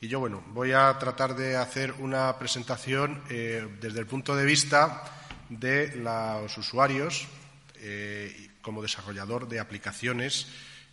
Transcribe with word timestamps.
y 0.00 0.08
yo, 0.08 0.20
bueno, 0.20 0.42
voy 0.48 0.72
a 0.72 0.96
tratar 0.98 1.34
de 1.34 1.56
hacer 1.56 1.92
una 1.98 2.38
presentación 2.38 3.20
eh, 3.30 3.66
desde 3.80 3.98
el 4.00 4.06
punto 4.06 4.36
de 4.36 4.44
vista 4.44 5.04
de 5.48 5.96
los 5.96 6.56
usuarios 6.56 7.26
eh, 7.76 8.50
como 8.62 8.82
desarrollador 8.82 9.48
de 9.48 9.58
aplicaciones 9.58 10.46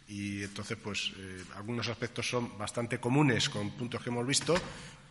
y 0.07 0.43
entonces, 0.43 0.77
pues, 0.77 1.13
eh, 1.17 1.43
algunos 1.55 1.87
aspectos 1.87 2.29
son 2.29 2.57
bastante 2.57 2.99
comunes 2.99 3.49
con 3.49 3.71
puntos 3.71 4.01
que 4.03 4.09
hemos 4.09 4.25
visto, 4.25 4.55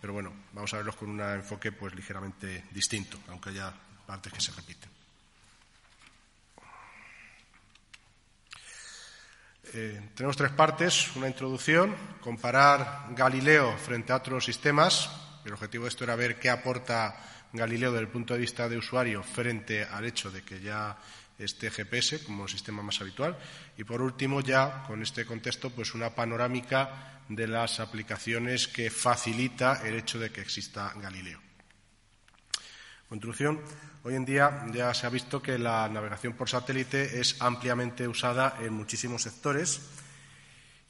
pero 0.01 0.13
bueno, 0.13 0.33
vamos 0.53 0.73
a 0.73 0.79
verlos 0.79 0.97
con 0.97 1.11
un 1.11 1.21
enfoque, 1.21 1.73
pues, 1.73 1.95
ligeramente 1.95 2.65
distinto, 2.73 3.19
aunque 3.29 3.51
haya 3.51 3.73
partes 4.07 4.33
que 4.33 4.41
se 4.41 4.53
repiten. 4.53 5.04
Eh, 9.77 10.11
tenemos 10.15 10.37
tres 10.37 10.53
partes. 10.53 11.17
Una 11.17 11.27
introducción, 11.27 11.97
comparar 12.21 13.07
Galileo 13.11 13.77
frente 13.77 14.13
a 14.13 14.17
otros 14.17 14.45
sistemas. 14.45 15.11
El 15.45 15.53
objetivo 15.53 15.85
de 15.85 15.89
esto 15.89 16.05
era 16.05 16.15
ver 16.15 16.39
qué 16.39 16.49
aporta 16.49 17.17
Galileo 17.53 17.91
desde 17.91 18.05
el 18.05 18.09
punto 18.09 18.35
de 18.35 18.41
vista 18.41 18.69
de 18.69 18.79
usuario 18.79 19.25
frente 19.25 19.83
al 19.83 20.05
hecho 20.05 20.31
de 20.31 20.43
que 20.43 20.61
ya 20.61 20.97
esté 21.41 21.73
GPS 21.73 22.23
como 22.23 22.47
sistema 22.47 22.85
más 22.85 23.01
habitual. 23.01 23.37
Y 23.77 23.83
por 23.83 24.01
último, 24.01 24.43
ya 24.43 24.85
con 24.87 25.03
este 25.03 25.27
contexto, 25.27 25.71
pues 25.71 25.93
una 25.93 26.15
panorámica 26.15 27.23
de 27.29 27.49
las 27.49 27.81
aplicaciones 27.81 28.69
que 28.69 28.91
facilita 28.91 29.85
el 29.85 29.97
hecho 29.97 30.21
de 30.21 30.31
que 30.31 30.41
exista 30.41 30.93
Galileo. 31.03 31.41
Introducción. 33.15 33.61
Hoy 34.03 34.17
en 34.17 34.25
día 34.25 34.67
ya 34.73 34.93
se 34.93 35.07
ha 35.07 35.11
visto 35.11 35.41
que 35.41 35.57
la 35.57 35.89
navegación 35.89 36.33
por 36.33 36.49
satélite 36.49 37.21
es 37.21 37.41
ampliamente 37.41 38.09
usada 38.09 38.57
en 38.61 38.73
muchísimos 38.73 39.23
sectores. 39.23 39.81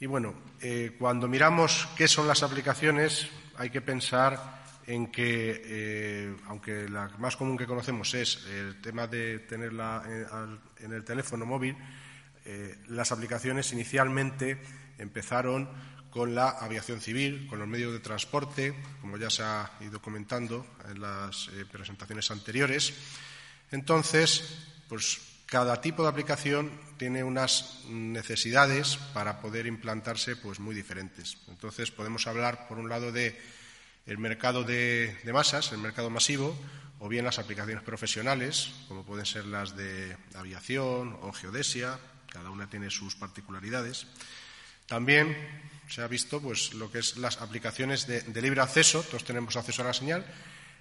Y 0.00 0.06
bueno, 0.06 0.34
eh, 0.62 0.96
cuando 0.98 1.28
miramos 1.28 1.86
qué 1.96 2.08
son 2.08 2.26
las 2.26 2.42
aplicaciones, 2.42 3.28
hay 3.56 3.68
que 3.68 3.82
pensar 3.82 4.64
en 4.86 5.12
que, 5.12 5.62
eh, 5.64 6.36
aunque 6.46 6.88
la 6.88 7.08
más 7.18 7.36
común 7.36 7.58
que 7.58 7.66
conocemos 7.66 8.14
es 8.14 8.46
el 8.46 8.80
tema 8.80 9.06
de 9.06 9.40
tenerla 9.40 10.02
en, 10.80 10.92
el 10.92 11.04
teléfono 11.04 11.44
móvil, 11.44 11.76
eh, 12.46 12.78
las 12.88 13.12
aplicaciones 13.12 13.70
inicialmente 13.72 14.60
empezaron 14.96 15.68
con 16.14 16.32
la 16.32 16.50
aviación 16.50 17.00
civil, 17.00 17.48
con 17.48 17.58
los 17.58 17.66
medios 17.66 17.92
de 17.92 17.98
transporte, 17.98 18.72
como 19.00 19.18
ya 19.18 19.30
se 19.30 19.42
ha 19.42 19.72
ido 19.80 20.00
comentando 20.00 20.64
en 20.88 21.00
las 21.00 21.48
eh, 21.48 21.66
presentaciones 21.70 22.30
anteriores. 22.30 22.94
Entonces, 23.72 24.58
pues 24.88 25.18
cada 25.44 25.80
tipo 25.80 26.04
de 26.04 26.10
aplicación 26.10 26.70
tiene 26.98 27.24
unas 27.24 27.80
necesidades 27.88 28.96
para 29.12 29.40
poder 29.40 29.66
implantarse 29.66 30.36
pues 30.36 30.60
muy 30.60 30.76
diferentes. 30.76 31.36
Entonces, 31.48 31.90
podemos 31.90 32.28
hablar 32.28 32.68
por 32.68 32.78
un 32.78 32.88
lado 32.88 33.10
de 33.10 33.36
el 34.06 34.18
mercado 34.18 34.62
de, 34.62 35.18
de 35.24 35.32
masas, 35.32 35.72
el 35.72 35.78
mercado 35.78 36.10
masivo, 36.10 36.56
o 37.00 37.08
bien 37.08 37.24
las 37.24 37.40
aplicaciones 37.40 37.82
profesionales, 37.82 38.70
como 38.86 39.04
pueden 39.04 39.26
ser 39.26 39.46
las 39.46 39.76
de 39.76 40.16
aviación 40.36 41.18
o 41.22 41.32
geodesia, 41.32 41.98
cada 42.30 42.50
una 42.50 42.70
tiene 42.70 42.88
sus 42.88 43.16
particularidades. 43.16 44.06
También 44.86 45.73
se 45.88 46.02
ha 46.02 46.08
visto 46.08 46.40
pues, 46.40 46.74
lo 46.74 46.90
que 46.90 46.98
es 46.98 47.16
las 47.16 47.40
aplicaciones 47.40 48.06
de, 48.06 48.42
libre 48.42 48.60
acceso, 48.60 49.02
todos 49.02 49.24
tenemos 49.24 49.56
acceso 49.56 49.82
a 49.82 49.86
la 49.86 49.92
señal, 49.92 50.24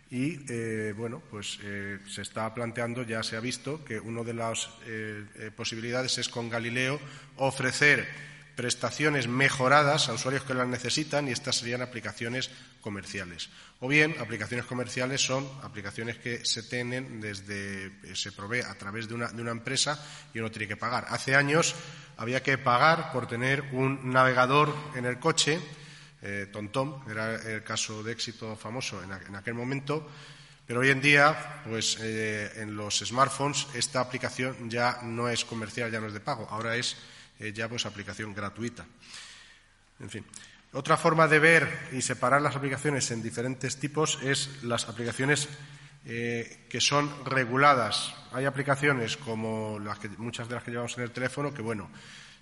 y 0.09 0.39
eh, 0.47 0.93
bueno, 0.95 1.21
pues 1.29 1.59
eh, 1.63 1.99
se 2.07 2.21
está 2.21 2.53
planteando, 2.53 3.03
ya 3.03 3.23
se 3.23 3.35
ha 3.35 3.39
visto, 3.39 3.83
que 3.83 3.99
una 3.99 4.23
de 4.23 4.33
las 4.33 4.69
eh, 4.85 5.51
posibilidades 5.55 6.17
es 6.17 6.29
con 6.29 6.49
Galileo 6.49 6.99
ofrecer 7.37 8.32
prestaciones 8.55 9.27
mejoradas 9.27 10.09
a 10.09 10.13
usuarios 10.13 10.43
que 10.43 10.53
las 10.53 10.67
necesitan 10.67 11.27
y 11.27 11.31
estas 11.31 11.57
serían 11.57 11.81
aplicaciones 11.81 12.49
comerciales. 12.81 13.49
O 13.79 13.87
bien, 13.87 14.15
aplicaciones 14.19 14.65
comerciales 14.65 15.21
son 15.21 15.49
aplicaciones 15.63 16.17
que 16.17 16.45
se 16.45 16.63
tienen 16.63 17.19
desde, 17.19 17.91
se 18.15 18.31
provee 18.31 18.61
a 18.61 18.75
través 18.75 19.07
de 19.07 19.15
una, 19.15 19.27
de 19.27 19.41
una 19.41 19.51
empresa 19.51 19.99
y 20.33 20.39
uno 20.39 20.51
tiene 20.51 20.67
que 20.67 20.77
pagar. 20.77 21.05
Hace 21.09 21.35
años 21.35 21.75
había 22.17 22.43
que 22.43 22.57
pagar 22.57 23.11
por 23.11 23.27
tener 23.27 23.61
un 23.71 24.11
navegador 24.11 24.73
en 24.95 25.05
el 25.05 25.19
coche, 25.19 25.59
eh, 26.21 26.47
TomTom, 26.51 27.09
era 27.09 27.35
el 27.35 27.63
caso 27.63 28.03
de 28.03 28.13
éxito 28.13 28.55
famoso 28.55 29.01
en, 29.03 29.35
aquel 29.35 29.53
momento, 29.53 30.07
pero 30.65 30.79
hoy 30.79 30.89
en 30.89 31.01
día, 31.01 31.63
pues 31.67 31.97
eh, 31.99 32.61
en 32.61 32.75
los 32.77 32.99
smartphones 32.99 33.67
esta 33.73 33.99
aplicación 33.99 34.69
ya 34.69 34.99
no 35.03 35.27
es 35.27 35.43
comercial, 35.43 35.91
ya 35.91 35.99
no 35.99 36.07
es 36.07 36.13
de 36.13 36.21
pago, 36.21 36.47
ahora 36.49 36.77
es 36.77 36.95
eh, 37.43 37.53
ya 37.53 37.67
pues 37.67 37.85
aplicación 37.85 38.33
gratuita. 38.33 38.85
En 39.99 40.09
fin. 40.09 40.25
Otra 40.73 40.97
forma 40.97 41.27
de 41.27 41.39
ver 41.39 41.89
y 41.91 42.01
separar 42.01 42.41
las 42.41 42.55
aplicaciones 42.55 43.11
en 43.11 43.21
diferentes 43.21 43.77
tipos 43.77 44.17
es 44.23 44.63
las 44.63 44.87
aplicaciones 44.89 45.47
eh, 46.05 46.65
que 46.67 46.81
son 46.81 47.25
reguladas. 47.25 48.13
Hay 48.31 48.45
aplicaciones 48.45 49.17
como 49.17 49.77
las 49.79 49.99
que, 49.99 50.09
muchas 50.09 50.49
de 50.49 50.55
las 50.55 50.63
que 50.63 50.71
llevamos 50.71 50.97
en 50.97 51.03
el 51.03 51.11
teléfono 51.11 51.53
que, 51.53 51.61
bueno, 51.61 51.91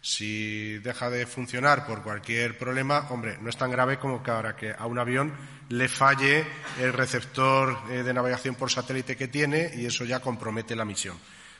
si 0.01 0.79
deja 0.79 1.09
de 1.09 1.25
funcionar 1.25 1.85
por 1.85 2.01
cualquier 2.01 2.57
problema, 2.57 3.07
hombre, 3.09 3.37
no 3.41 3.49
es 3.49 3.57
tan 3.57 3.69
grave 3.69 3.99
como 3.99 4.23
que 4.23 4.31
ahora 4.31 4.55
que 4.55 4.71
a 4.71 4.85
un 4.85 4.97
avión 4.97 5.33
le 5.69 5.87
falle 5.89 6.45
el 6.79 6.93
receptor 6.93 7.77
eh, 7.89 8.01
de 8.01 8.13
navegación 8.13 8.55
por 8.55 8.71
satélite 8.71 9.17
que 9.17 9.27
tiene 9.27 9.71
y 9.75 9.85
eso 9.85 10.05
ya 10.05 10.21
compromete 10.21 10.75
la 10.75 10.85
misión 10.85 11.17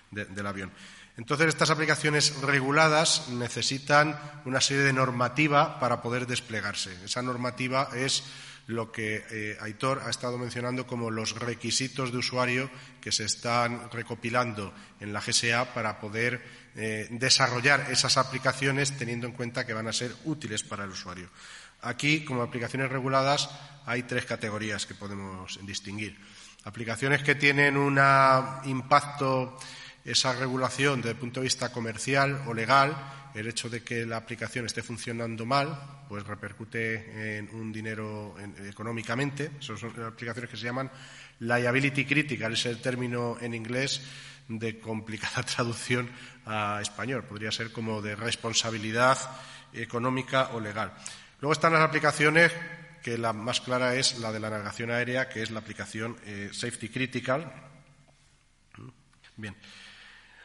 del 0.10 0.48
avión. 0.48 0.72
Entonces, 1.18 1.48
estas 1.48 1.70
aplicaciones 1.70 2.42
reguladas 2.42 3.30
necesitan 3.30 4.18
una 4.46 4.62
serie 4.62 4.84
de 4.84 4.94
normativa 4.94 5.80
para 5.80 6.02
poder 6.02 6.26
desplegarse. 6.26 6.92
Esa 7.04 7.22
normativa 7.22 7.90
es 7.94 8.24
lo 8.68 8.92
que 8.92 9.26
eh, 9.30 9.58
Aitor 9.60 10.02
ha 10.06 10.10
estado 10.10 10.38
mencionando 10.38 10.88
como 10.88 11.12
los 11.12 11.36
requisitos 11.40 12.12
de 12.12 12.18
usuario 12.18 12.70
que 13.02 13.12
se 13.12 13.26
están 13.26 13.90
recopilando 13.92 14.74
en 15.00 15.14
la 15.14 15.22
GSA 15.22 15.74
para 15.74 16.00
poder 16.00 16.42
eh, 16.76 17.08
desarrollar 17.12 17.88
esas 17.92 18.18
aplicaciones 18.18 18.98
teniendo 18.98 19.28
en 19.28 19.34
cuenta 19.34 19.66
que 19.66 19.74
van 19.74 19.88
a 19.88 19.94
ser 19.94 20.16
útiles 20.26 20.64
para 20.64 20.86
el 20.86 20.92
usuario. 20.92 21.30
Aquí, 21.82 22.24
como 22.24 22.44
aplicaciones 22.44 22.92
reguladas, 22.92 23.50
hay 23.86 24.04
tres 24.04 24.26
categorías 24.26 24.86
que 24.86 24.94
podemos 24.94 25.60
distinguir. 25.64 26.18
Aplicaciones 26.64 27.24
que 27.24 27.36
tienen 27.36 27.76
un 27.76 28.00
impacto 28.66 29.58
esa 30.04 30.34
regulación 30.34 31.02
desde 31.02 31.12
el 31.12 31.18
punto 31.18 31.40
de 31.40 31.46
vista 31.46 31.72
comercial 31.72 32.44
o 32.48 32.54
legal, 32.54 32.96
el 33.34 33.48
hecho 33.48 33.70
de 33.70 33.84
que 33.84 34.06
la 34.06 34.18
aplicación 34.18 34.66
esté 34.66 34.82
funcionando 34.82 35.46
mal, 35.46 36.04
pues 36.10 36.26
repercute 36.26 37.38
en 37.38 37.50
un 37.54 37.72
dinero 37.72 38.36
económicamente. 38.68 39.52
son 39.60 39.78
aplicaciones 40.04 40.50
que 40.50 40.58
se 40.58 40.66
llaman 40.66 40.92
liability 41.40 42.06
critical, 42.06 42.54
es 42.54 42.66
el 42.66 42.82
término 42.82 43.38
en 43.40 43.54
inglés 43.54 44.02
de 44.48 44.80
complicada 44.80 45.44
traducción 45.56 46.10
a 46.46 46.80
español. 46.82 47.24
Podría 47.24 47.52
ser 47.52 47.72
como 47.72 48.02
de 48.02 48.16
responsabilidad 48.16 49.18
económica 49.74 50.50
o 50.54 50.60
legal. 50.60 50.94
Luego 51.40 51.54
están 51.54 51.74
las 51.74 51.82
aplicaciones 51.82 52.52
que 53.02 53.18
la 53.18 53.34
más 53.34 53.62
clara 53.62 53.96
es 53.96 54.20
la 54.20 54.32
de 54.32 54.40
la 54.40 54.50
navegación 54.50 54.92
aérea, 54.92 55.30
que 55.30 55.42
es 55.42 55.50
la 55.50 55.60
aplicación 55.60 56.18
eh, 56.26 56.50
Safety 56.52 56.90
Critical. 56.90 57.52
Bien 59.38 59.56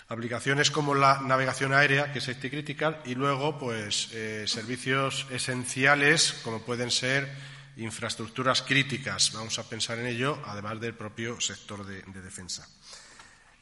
aplicaciones 0.08 0.70
como 0.70 0.94
la 0.94 1.20
navegación 1.20 1.72
aérea, 1.72 2.12
que 2.12 2.18
es 2.18 2.24
safety 2.24 2.50
critical, 2.50 3.00
y 3.04 3.14
luego, 3.14 3.58
pues, 3.58 4.10
eh, 4.12 4.44
servicios 4.46 5.26
esenciales, 5.30 6.40
como 6.44 6.62
pueden 6.62 6.90
ser 6.90 7.28
infraestructuras 7.76 8.62
críticas. 8.62 9.32
Vamos 9.34 9.58
a 9.58 9.68
pensar 9.68 9.98
en 9.98 10.06
ello, 10.06 10.38
además 10.46 10.80
del 10.80 10.94
propio 10.94 11.40
sector 11.40 11.84
de, 11.84 12.02
defensa. 12.22 12.66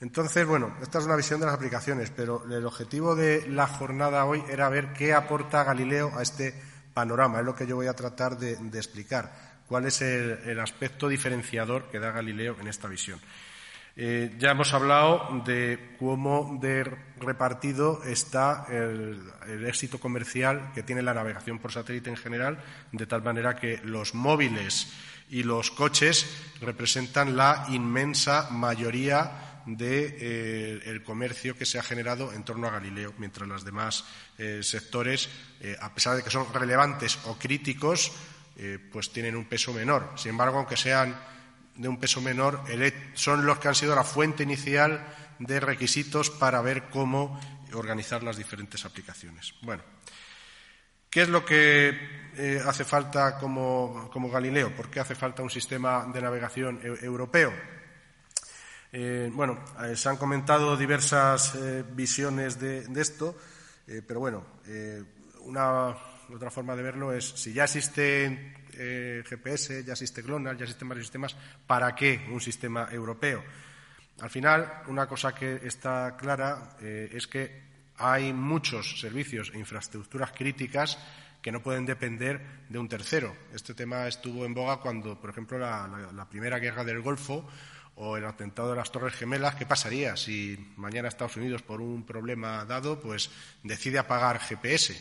Entonces, 0.01 0.47
bueno, 0.47 0.77
esta 0.83 0.99
es 0.99 1.07
una 1.07 1.17
visión 1.17 1.41
de 1.41 1.47
las 1.47 1.55
aplicaciones, 1.55 2.13
pero 2.15 2.45
el 2.45 2.67
objetivo 2.67 3.17
de 3.17 3.49
la 3.49 3.67
jornada 3.67 4.25
hoy 4.27 4.43
era 4.49 4.69
ver 4.69 4.93
qué 4.93 5.15
aporta 5.15 5.65
Galileo 5.65 6.13
a 6.17 6.23
este 6.23 6.55
panorama. 6.93 7.41
Es 7.41 7.47
lo 7.47 7.55
que 7.55 7.67
yo 7.67 7.77
voy 7.77 7.87
a 7.87 7.95
tratar 7.95 8.37
de, 8.39 8.53
explicar. 8.75 9.55
¿Cuál 9.67 9.87
es 9.87 10.03
el 10.03 10.61
aspecto 10.61 11.09
diferenciador 11.09 11.91
que 11.91 11.99
da 11.99 12.11
Galileo 12.11 12.57
en 12.61 12.69
esta 12.69 12.87
visión? 12.87 13.19
Eh, 13.97 14.35
ya 14.39 14.51
hemos 14.51 14.75
hablado 14.75 15.43
de 15.45 15.95
cómo 16.01 16.59
de 16.61 16.83
repartido 17.21 18.03
está 18.03 18.67
el, 18.69 19.23
éxito 19.67 20.01
comercial 20.01 20.73
que 20.75 20.83
tiene 20.83 21.01
la 21.01 21.15
navegación 21.15 21.61
por 21.61 21.71
satélite 21.71 22.11
en 22.11 22.17
general, 22.17 22.59
de 22.91 23.07
tal 23.07 23.23
manera 23.23 23.55
que 23.55 23.79
los 23.85 24.15
móviles 24.15 24.93
y 25.31 25.45
los 25.45 25.71
coches 25.71 26.27
representan 26.61 27.37
la 27.37 27.67
inmensa 27.69 28.49
mayoría 28.51 29.63
del 29.65 30.83
eh, 30.85 31.03
comercio 31.05 31.57
que 31.57 31.65
se 31.65 31.79
ha 31.79 31.83
generado 31.83 32.33
en 32.33 32.43
torno 32.43 32.67
a 32.67 32.73
Galileo, 32.73 33.15
mientras 33.19 33.49
los 33.49 33.65
demás 33.65 34.05
eh, 34.39 34.61
sectores, 34.63 35.31
a 35.81 35.95
pesar 35.95 36.17
de 36.17 36.23
que 36.23 36.31
son 36.31 36.53
relevantes 36.53 37.19
o 37.25 37.39
críticos, 37.39 38.13
pues 38.93 39.11
tienen 39.11 39.35
un 39.35 39.47
peso 39.47 39.73
menor. 39.73 40.13
Sin 40.15 40.31
embargo, 40.31 40.59
aunque 40.59 40.77
sean 40.77 41.17
de 41.77 41.89
un 41.89 41.99
peso 41.99 42.21
menor 42.21 42.63
son 43.15 43.47
los 43.47 43.59
que 43.59 43.69
han 43.69 43.75
sido 43.75 43.95
la 43.95 44.05
fuente 44.05 44.43
inicial 44.43 45.05
de 45.39 45.61
requisitos 45.61 46.31
para 46.31 46.63
ver 46.63 46.85
cómo 46.91 47.41
organizar 47.73 48.23
las 48.23 48.37
diferentes 48.37 48.85
aplicaciones. 48.85 49.55
Bueno, 49.63 49.83
¿qué 51.11 51.23
es 51.23 51.29
lo 51.29 51.45
que 51.45 51.99
eh, 52.37 52.63
hace 52.65 52.85
falta 52.85 53.39
como, 53.39 54.11
Galileo? 54.33 54.75
¿Por 54.75 54.91
qué 54.91 55.01
hace 55.01 55.15
falta 55.15 55.43
un 55.43 55.51
sistema 55.51 56.07
de 56.13 56.23
navegación 56.23 56.81
e, 56.83 57.05
europeo? 57.05 57.53
Eh, 58.93 59.29
bueno, 59.33 59.65
eh, 59.83 59.97
se 59.97 60.09
han 60.09 60.17
comentado 60.17 60.77
diversas 60.77 61.57
visiones 61.95 62.61
de, 62.61 62.83
de 62.83 63.03
esto, 63.03 63.37
pero 64.07 64.21
bueno, 64.21 64.47
una 65.41 65.95
otra 66.33 66.51
forma 66.51 66.75
de 66.75 66.83
verlo 66.83 67.13
es 67.13 67.25
si 67.25 67.53
ya 67.53 67.65
existen 67.65 68.55
eh, 68.79 69.23
GPS, 69.27 69.85
ya 69.85 69.93
existe 69.93 70.23
GLONASS, 70.23 70.59
ya 70.59 70.65
existen 70.65 70.89
varios 70.89 71.07
sistemas, 71.07 71.37
¿para 71.67 71.95
qué 71.95 72.27
un 72.31 72.41
sistema 72.41 72.89
europeo? 72.91 73.43
Al 74.21 74.31
final, 74.31 74.83
una 74.87 75.07
cosa 75.07 75.35
que 75.35 75.61
está 75.65 76.17
clara 76.17 76.77
eh, 76.81 77.11
es 77.13 77.27
que 77.27 77.65
hay 77.97 78.33
muchos 78.33 79.01
servicios 79.01 79.51
e 79.55 79.59
infraestructuras 79.59 80.33
críticas 80.33 80.99
que 81.43 81.53
no 81.53 81.63
pueden 81.63 81.85
depender 81.85 82.65
de 82.69 82.79
un 82.79 82.89
tercero. 82.89 83.37
Este 83.53 83.75
tema 83.75 84.09
estuvo 84.09 84.47
en 84.47 84.55
boga 84.55 84.79
cuando, 84.79 85.21
por 85.21 85.31
ejemplo, 85.31 85.59
la, 85.59 86.27
primera 86.31 86.59
guerra 86.59 86.85
del 86.85 87.03
Golfo 87.03 87.47
o 87.97 88.17
el 88.17 88.25
atentado 88.25 88.71
de 88.71 88.77
las 88.77 88.91
Torres 88.91 89.15
Gemelas, 89.15 89.55
¿qué 89.55 89.67
pasaría 89.67 90.17
si 90.17 90.73
mañana 90.77 91.09
Estados 91.09 91.37
Unidos, 91.37 91.63
por 91.63 91.81
un 91.81 92.05
problema 92.07 92.65
dado, 92.65 92.99
pues 92.99 93.31
decide 93.63 93.99
apagar 93.99 94.41
GPS? 94.41 94.97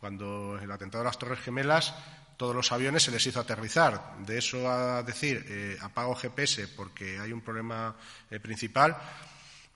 Cuando 0.00 0.58
el 0.58 0.70
atentado 0.70 1.04
de 1.04 1.08
las 1.08 1.18
Torres 1.18 1.40
Gemelas, 1.40 1.94
todos 2.36 2.54
los 2.54 2.70
aviones 2.72 3.02
se 3.02 3.10
les 3.10 3.26
hizo 3.26 3.40
aterrizar. 3.40 4.16
De 4.26 4.38
eso 4.38 4.70
a 4.70 5.02
decir 5.02 5.44
eh, 5.48 5.78
apago 5.80 6.14
GPS 6.14 6.68
porque 6.68 7.18
hay 7.18 7.32
un 7.32 7.40
problema 7.40 7.96
eh, 8.30 8.40
principal, 8.40 8.96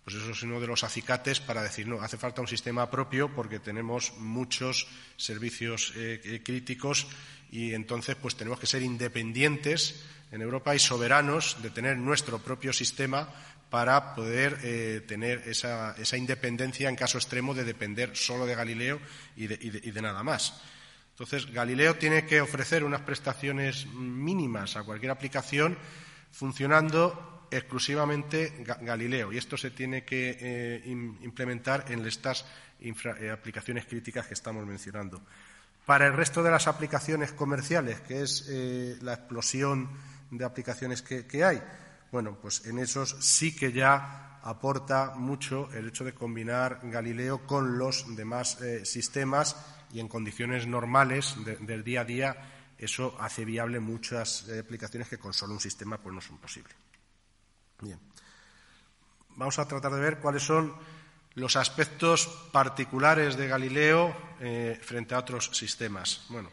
pues 0.05 0.17
eso 0.17 0.31
es 0.31 0.43
uno 0.43 0.61
de 0.61 0.67
los 0.67 0.85
acicates 0.85 1.41
para 1.41 1.63
decir 1.63 1.87
no, 1.87 2.01
hace 2.01 2.19
falta 2.19 2.41
un 2.41 2.49
sistema 2.49 2.91
propio 2.91 3.35
porque 3.35 3.59
tenemos 3.59 4.15
muchos 4.19 4.87
servicios 5.17 5.93
eh, 5.97 6.41
críticos 6.45 7.07
y 7.51 7.75
entonces 7.75 8.17
pues 8.17 8.37
tenemos 8.37 8.61
que 8.61 8.67
ser 8.67 8.83
independientes 8.83 10.05
en 10.33 10.43
Europa 10.43 10.75
y 10.75 10.79
soberanos 10.79 11.57
de 11.63 11.71
tener 11.71 11.97
nuestro 11.97 12.39
propio 12.39 12.73
sistema 12.73 13.29
para 13.69 14.15
poder 14.17 15.07
tener 15.07 15.45
esa, 15.47 15.95
independencia 16.17 16.89
en 16.89 16.97
caso 16.97 17.19
extremo 17.19 17.55
de 17.55 17.63
depender 17.63 18.17
solo 18.17 18.45
de 18.45 18.57
Galileo 18.57 19.01
y 19.37 19.47
de 19.47 20.03
nada 20.03 20.25
más. 20.25 20.61
Entonces, 21.21 21.53
Galileo 21.53 21.97
tiene 21.97 22.25
que 22.25 22.41
ofrecer 22.41 22.83
unas 22.83 23.03
prestaciones 23.03 23.85
mínimas 23.93 24.77
a 24.77 24.85
cualquier 24.85 25.13
aplicación 25.13 25.77
funcionando 26.33 27.47
exclusivamente 27.51 28.65
Galileo 28.81 29.31
y 29.31 29.37
esto 29.37 29.59
se 29.59 29.71
tiene 29.71 30.03
que 30.03 30.39
eh, 30.41 30.83
implementar 30.87 31.85
en 31.89 32.07
estas 32.07 32.47
eh, 32.81 33.31
aplicaciones 33.31 33.85
críticas 33.85 34.29
que 34.29 34.33
estamos 34.33 34.65
mencionando. 34.65 35.21
Para 35.85 36.07
el 36.07 36.15
resto 36.15 36.43
de 36.43 36.53
las 36.53 36.67
aplicaciones 36.67 37.33
comerciales, 37.33 38.01
que 38.01 38.23
es 38.23 38.47
eh, 38.49 38.97
la 39.03 39.13
explosión 39.13 39.91
de 40.31 40.47
aplicaciones 40.47 41.03
que, 41.03 41.45
hay, 41.45 41.63
bueno, 42.11 42.39
pues 42.41 42.65
en 42.65 42.79
esos 42.79 43.15
sí 43.21 43.55
que 43.55 43.73
ya 43.73 44.30
aporta 44.43 45.15
mucho 45.17 45.69
el 45.73 45.89
hecho 45.89 46.05
de 46.05 46.15
combinar 46.15 46.81
Galileo 46.85 47.47
con 47.47 47.79
los 47.79 48.17
demás 48.17 48.59
sistemas 48.85 49.57
y 49.93 50.01
en 50.01 50.09
condiciones 50.09 50.67
normales 50.67 51.37
del 51.61 51.85
día 51.85 52.03
a 52.03 52.05
día 52.05 52.37
eso 52.81 53.15
hace 53.21 53.45
viable 53.45 53.79
muchas 53.79 54.49
eh, 54.49 54.61
aplicaciones 54.61 55.07
que 55.07 55.19
con 55.19 55.35
solo 55.35 55.53
un 55.53 55.61
sistema 55.61 55.99
pues 55.99 56.15
no 56.15 56.21
son 56.21 56.39
posibles. 56.39 56.75
Bien. 57.81 58.01
Vamos 59.37 59.59
a 59.59 59.69
tratar 59.69 59.93
de 59.93 60.01
ver 60.01 60.19
cuáles 60.19 60.43
son 60.43 60.75
los 61.35 61.57
aspectos 61.57 62.27
particulares 62.51 63.37
de 63.37 63.49
Galileo 63.49 64.17
eh, 64.41 64.79
frente 64.83 65.15
a 65.15 65.19
otros 65.19 65.51
sistemas. 65.53 66.25
Bueno, 66.31 66.51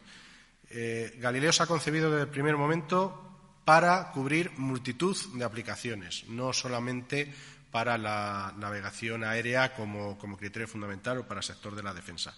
eh, 0.69 1.17
Galileo 1.17 1.53
se 1.53 1.63
ha 1.63 1.67
concebido 1.67 2.11
desde 2.11 2.23
el 2.23 2.29
primer 2.29 2.57
momento 2.57 3.23
para 3.63 4.11
cubrir 4.11 4.51
multitud 4.57 5.15
de 5.33 5.45
aplicaciones, 5.45 6.25
no 6.27 6.51
solamente 6.51 7.33
para 7.71 7.97
la 7.97 8.53
navegación 8.57 9.23
aérea 9.23 9.73
como, 9.73 10.17
como 10.17 10.37
criterio 10.37 10.67
fundamental 10.67 11.19
o 11.19 11.27
para 11.27 11.39
el 11.39 11.43
sector 11.43 11.75
de 11.75 11.83
la 11.83 11.93
defensa. 11.93 12.35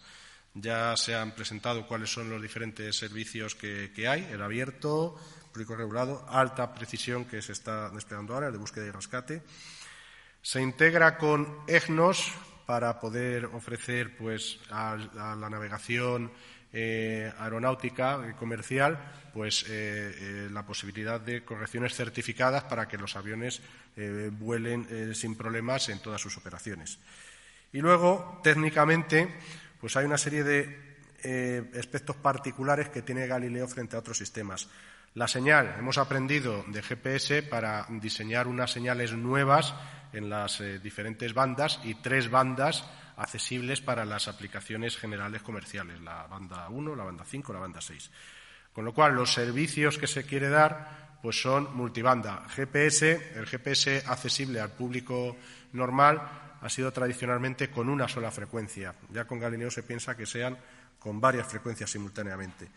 Ya 0.54 0.98
se 0.98 1.16
han 1.16 1.32
presentado 1.32 1.86
cuáles 1.88 2.12
son 2.12 2.30
los 2.30 2.42
diferentes 2.42 2.98
servicios 2.98 3.56
que, 3.56 4.08
hay, 4.08 4.28
el 4.32 4.42
abierto, 4.42 5.16
público 5.52 5.76
regulado, 5.76 6.26
alta 6.28 6.74
precisión 6.74 7.26
que 7.26 7.42
se 7.42 7.52
está 7.52 7.90
desplegando 7.90 8.34
ahora, 8.34 8.48
el 8.48 8.54
de 8.54 8.60
búsqueda 8.60 8.86
y 8.88 8.92
rescate. 8.92 9.44
Se 10.42 10.62
integra 10.62 11.18
con 11.18 11.60
EGNOS 11.68 12.32
para 12.66 13.00
poder 13.00 13.46
ofrecer 13.46 14.18
pues, 14.18 14.60
a, 14.70 14.96
la 14.96 15.50
navegación 15.50 16.32
eh, 16.72 17.32
aeronáutica 17.40 18.20
y 18.30 18.34
comercial 18.34 19.00
pues, 19.34 19.64
eh, 19.64 19.68
eh, 19.70 20.50
la 20.52 20.66
posibilidad 20.66 21.20
de 21.20 21.44
correcciones 21.44 21.96
certificadas 21.96 22.64
para 22.64 22.88
que 22.88 22.98
los 22.98 23.16
aviones 23.16 23.62
vuelen 24.40 25.14
sin 25.14 25.36
problemas 25.36 25.90
en 25.90 26.00
todas 26.00 26.22
sus 26.22 26.38
operaciones. 26.38 27.00
Y 27.74 27.82
luego, 27.82 28.40
técnicamente, 28.42 29.28
pues 29.82 29.98
hay 29.98 30.06
una 30.06 30.18
serie 30.18 30.46
de 30.46 30.90
eh, 31.24 31.70
aspectos 31.78 32.16
particulares 32.16 32.88
que 32.90 33.02
tiene 33.02 33.28
Galileo 33.28 33.68
frente 33.68 33.96
a 33.96 34.00
otros 34.00 34.18
sistemas. 34.18 34.70
La 35.16 35.28
señal, 35.28 35.76
hemos 35.78 35.98
aprendido 35.98 36.64
de 36.68 36.82
GPS 36.82 37.44
para 37.44 37.86
diseñar 37.90 38.48
unas 38.48 38.72
señales 38.72 39.12
nuevas 39.12 39.74
en 40.14 40.30
las 40.30 40.62
eh, 40.62 40.80
diferentes 40.80 41.34
bandas 41.34 41.80
y 41.84 41.96
tres 41.96 42.30
bandas 42.30 42.86
accesibles 43.20 43.82
para 43.82 44.06
las 44.06 44.28
aplicaciones 44.28 44.98
generales 44.98 45.42
comerciales, 45.42 46.02
la 46.02 46.26
banda 46.28 46.68
1, 46.70 46.96
la 46.96 47.04
banda 47.04 47.26
5, 47.26 47.54
la 47.54 47.60
banda 47.60 47.82
6. 47.82 48.10
Con 48.74 48.86
lo 48.86 48.94
cual, 48.94 49.14
los 49.14 49.34
servicios 49.34 49.98
que 49.98 50.08
se 50.08 50.26
quiere 50.26 50.50
dar 50.50 51.20
pues 51.22 51.42
son 51.42 51.76
multibanda. 51.76 52.48
GPS, 52.48 53.34
el 53.36 53.46
GPS 53.46 54.04
accesible 54.06 54.62
al 54.62 54.72
público 54.72 55.36
normal 55.74 56.22
ha 56.62 56.70
sido 56.70 56.92
tradicionalmente 56.94 57.70
con 57.70 57.90
una 57.90 58.08
sola 58.08 58.32
frecuencia. 58.32 58.96
Ya 59.12 59.26
con 59.26 59.40
Galileo 59.40 59.70
se 59.70 59.84
piensa 59.84 60.16
que 60.16 60.26
sean 60.26 60.58
con 60.98 61.20
varias 61.20 61.48
frecuencias 61.48 61.92
simultáneamente. 61.92 62.70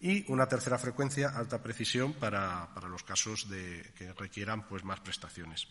Y 0.00 0.30
una 0.30 0.46
tercera 0.46 0.78
frecuencia, 0.78 1.30
alta 1.30 1.62
precisión, 1.62 2.12
para, 2.12 2.68
los 2.88 3.02
casos 3.02 3.48
de, 3.48 3.92
que 3.96 4.12
requieran 4.12 4.66
pues, 4.68 4.84
más 4.84 5.00
prestaciones. 5.00 5.66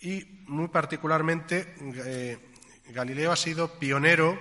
Y 0.00 0.42
muy 0.46 0.68
particularmente, 0.68 1.74
eh, 1.80 2.55
Galileo 2.90 3.32
ha 3.32 3.36
sido 3.36 3.78
pionero 3.78 4.38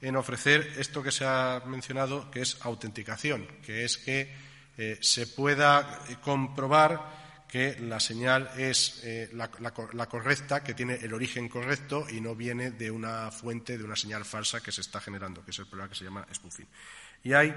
en 0.00 0.16
ofrecer 0.16 0.74
esto 0.78 1.02
que 1.02 1.12
se 1.12 1.24
ha 1.24 1.62
mencionado, 1.66 2.30
que 2.30 2.40
es 2.40 2.56
autenticación, 2.62 3.46
que 3.64 3.84
es 3.84 3.98
que 3.98 4.32
eh, 4.78 4.98
se 5.00 5.26
pueda 5.26 6.00
comprobar 6.22 7.20
que 7.50 7.78
la 7.80 7.98
señal 7.98 8.48
es 8.56 9.00
eh, 9.02 9.28
la, 9.32 10.06
correcta, 10.08 10.62
que 10.62 10.74
tiene 10.74 10.94
el 10.94 11.12
origen 11.12 11.48
correcto 11.48 12.06
y 12.08 12.20
no 12.20 12.36
viene 12.36 12.70
de 12.70 12.90
una 12.90 13.30
fuente, 13.32 13.76
de 13.76 13.84
una 13.84 13.96
señal 13.96 14.24
falsa 14.24 14.62
que 14.62 14.70
se 14.70 14.82
está 14.82 15.00
generando, 15.00 15.44
que 15.44 15.50
es 15.50 15.58
el 15.58 15.66
problema 15.66 15.88
que 15.88 15.96
se 15.96 16.04
llama 16.04 16.26
spoofing. 16.32 16.68
Y 17.24 17.32
hay 17.32 17.52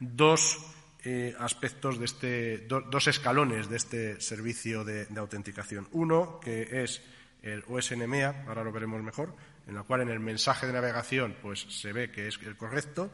dos 0.00 0.58
eh, 1.04 1.34
aspectos 1.38 1.98
de 1.98 2.04
este, 2.06 2.58
dos 2.66 3.06
escalones 3.06 3.68
de 3.68 3.76
este 3.76 4.20
servicio 4.20 4.82
de, 4.82 5.06
autenticación. 5.14 5.88
Uno, 5.92 6.40
que 6.40 6.82
es 6.82 7.02
el 7.42 7.62
OSNMEA, 7.68 8.46
ahora 8.48 8.64
lo 8.64 8.72
veremos 8.72 9.02
mejor, 9.02 9.36
en 9.66 9.74
la 9.74 9.82
cual 9.82 10.02
en 10.02 10.10
el 10.10 10.20
mensaje 10.20 10.66
de 10.66 10.72
navegación 10.72 11.36
pues, 11.40 11.66
se 11.68 11.92
ve 11.92 12.10
que 12.10 12.28
es 12.28 12.38
el 12.42 12.56
correcto, 12.56 13.10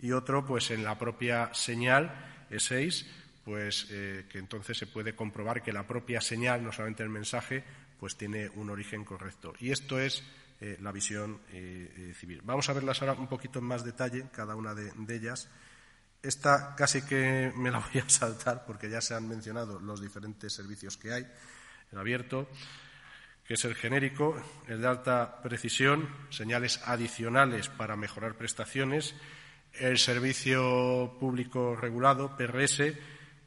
y 0.00 0.12
otro, 0.12 0.46
pues 0.46 0.70
en 0.70 0.84
la 0.84 0.98
propia 0.98 1.52
señal 1.54 2.46
E6, 2.50 3.06
pues 3.44 3.86
eh, 3.90 4.26
que 4.28 4.38
entonces 4.38 4.78
se 4.78 4.86
puede 4.86 5.14
comprobar 5.16 5.62
que 5.62 5.72
la 5.72 5.86
propia 5.86 6.20
señal, 6.20 6.62
no 6.62 6.72
solamente 6.72 7.02
el 7.02 7.08
mensaje, 7.08 7.64
pues 7.98 8.16
tiene 8.16 8.48
un 8.50 8.70
origen 8.70 9.04
correcto. 9.04 9.54
Y 9.58 9.70
esto 9.72 9.98
es 9.98 10.22
eh, 10.60 10.76
la 10.80 10.92
visión 10.92 11.40
eh, 11.52 12.12
civil. 12.16 12.42
Vamos 12.44 12.68
a 12.68 12.72
verlas 12.74 13.00
ahora 13.00 13.14
un 13.14 13.26
poquito 13.26 13.58
en 13.58 13.64
más 13.64 13.84
detalle, 13.84 14.26
cada 14.32 14.54
una 14.54 14.74
de, 14.74 14.92
ellas. 15.08 15.48
Esta 16.22 16.74
casi 16.76 17.02
que 17.02 17.52
me 17.56 17.70
la 17.70 17.78
voy 17.78 18.00
a 18.00 18.08
saltar 18.08 18.64
porque 18.66 18.88
ya 18.88 19.00
se 19.00 19.14
han 19.14 19.28
mencionado 19.28 19.80
los 19.80 20.00
diferentes 20.00 20.52
servicios 20.52 20.96
que 20.96 21.12
hay, 21.12 21.26
el 21.90 21.98
abierto. 21.98 22.48
Que 23.48 23.54
es 23.54 23.64
el 23.64 23.74
genérico, 23.74 24.36
el 24.66 24.82
de 24.82 24.88
alta 24.88 25.40
precisión, 25.40 26.06
señales 26.28 26.82
adicionales 26.84 27.70
para 27.70 27.96
mejorar 27.96 28.34
prestaciones, 28.34 29.14
el 29.72 29.96
servicio 29.96 31.16
público 31.18 31.74
regulado, 31.74 32.36
PRS, 32.36 32.92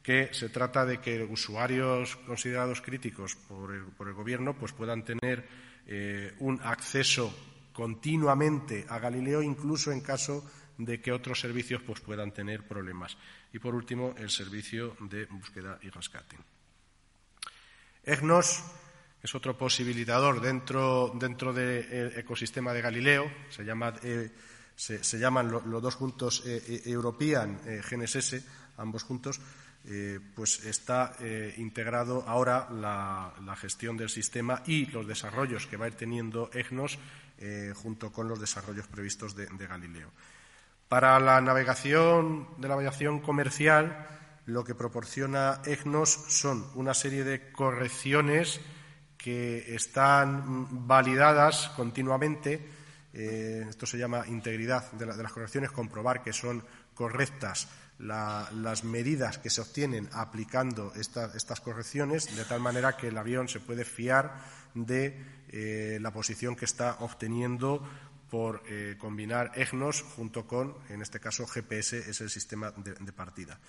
que 0.02 0.34
se 0.34 0.50
trata 0.50 0.88
de 0.88 1.00
que 1.00 1.24
usuarios 1.24 2.16
considerados 2.16 2.82
críticos 2.82 3.36
por 3.36 3.76
el, 3.76 4.14
Gobierno 4.14 4.58
pues 4.58 4.74
puedan 4.74 5.06
tener 5.06 5.48
eh, 5.86 6.34
un 6.40 6.60
acceso 6.64 7.32
continuamente 7.72 8.88
a 8.90 8.98
Galileo, 8.98 9.44
incluso 9.44 9.92
en 9.92 10.02
caso 10.02 10.50
de 10.80 11.00
que 11.00 11.12
otros 11.12 11.40
servicios 11.40 11.84
pues, 11.84 12.02
puedan 12.02 12.32
tener 12.32 12.68
problemas. 12.68 13.20
Y, 13.54 13.60
por 13.60 13.76
último, 13.76 14.16
el 14.18 14.32
servicio 14.32 14.98
de 15.00 15.26
búsqueda 15.26 15.78
y 15.84 15.90
rescate. 15.90 16.38
EGNOS 18.04 18.64
es 19.24 19.36
otro 19.36 19.58
posibilitador 19.58 20.42
dentro, 20.42 21.12
dentro 21.14 21.54
del 21.54 22.14
ecosistema 22.18 22.74
de 22.74 22.82
Galileo. 22.82 23.32
Se, 23.50 23.64
eh, 24.96 25.20
llaman 25.20 25.52
los 25.52 25.82
dos 25.82 25.96
juntos 25.96 26.44
eh, 26.46 26.62
eh, 26.68 26.82
European 26.86 27.60
GNSS, 27.64 28.44
ambos 28.78 29.04
juntos. 29.04 29.40
pues 30.36 30.64
está 30.66 31.18
integrado 31.58 32.24
ahora 32.28 32.70
la, 32.70 33.56
gestión 33.56 33.98
del 33.98 34.10
sistema 34.10 34.62
y 34.68 34.86
los 34.86 35.08
desarrollos 35.08 35.66
que 35.66 35.78
va 35.78 35.86
a 35.86 35.88
ir 35.88 35.96
teniendo 35.96 36.52
EGNOS 36.54 37.00
junto 37.74 38.12
con 38.12 38.28
los 38.28 38.40
desarrollos 38.40 38.88
previstos 38.88 39.36
de, 39.36 39.48
de 39.48 39.68
Galileo. 39.68 40.12
Para 40.88 41.20
la 41.20 41.42
navegación 41.42 42.48
de 42.58 42.68
la 42.68 42.76
navegación 42.76 43.22
comercial, 43.22 44.06
lo 44.46 44.64
que 44.64 44.76
proporciona 44.76 45.62
EGNOS 45.66 46.26
son 46.28 46.64
una 46.76 46.94
serie 46.94 47.24
de 47.24 47.52
correcciones 47.52 48.62
que 49.22 49.76
están 49.76 50.88
validadas 50.88 51.70
continuamente. 51.76 52.60
Eh, 53.14 53.66
esto 53.70 53.86
se 53.86 53.98
llama 53.98 54.26
integridad 54.28 54.92
de, 54.94 55.06
las 55.06 55.32
correcciones, 55.32 55.72
comprobar 55.72 56.24
que 56.24 56.34
son 56.34 56.64
correctas 56.96 57.68
las 58.00 58.84
medidas 58.84 59.38
que 59.38 59.52
se 59.52 59.62
obtienen 59.62 60.10
aplicando 60.12 60.92
estas 60.96 61.62
correcciones, 61.62 62.36
de 62.36 62.46
tal 62.46 62.60
manera 62.60 62.98
que 62.98 63.10
el 63.10 63.18
avión 63.18 63.48
se 63.48 63.60
puede 63.60 63.86
fiar 63.86 64.42
de 64.74 65.24
eh, 65.50 66.00
la 66.02 66.12
posición 66.12 66.56
que 66.56 66.66
está 66.66 66.98
obteniendo 67.02 67.88
por 68.28 68.64
eh, 68.68 68.96
combinar 68.98 69.52
EGNOS 69.54 70.02
junto 70.02 70.48
con, 70.48 70.74
en 70.90 71.04
este 71.04 71.20
caso, 71.20 71.46
GPS, 71.46 72.10
es 72.10 72.22
el 72.22 72.32
sistema 72.32 72.72
de 72.72 73.14
partida. 73.14 73.60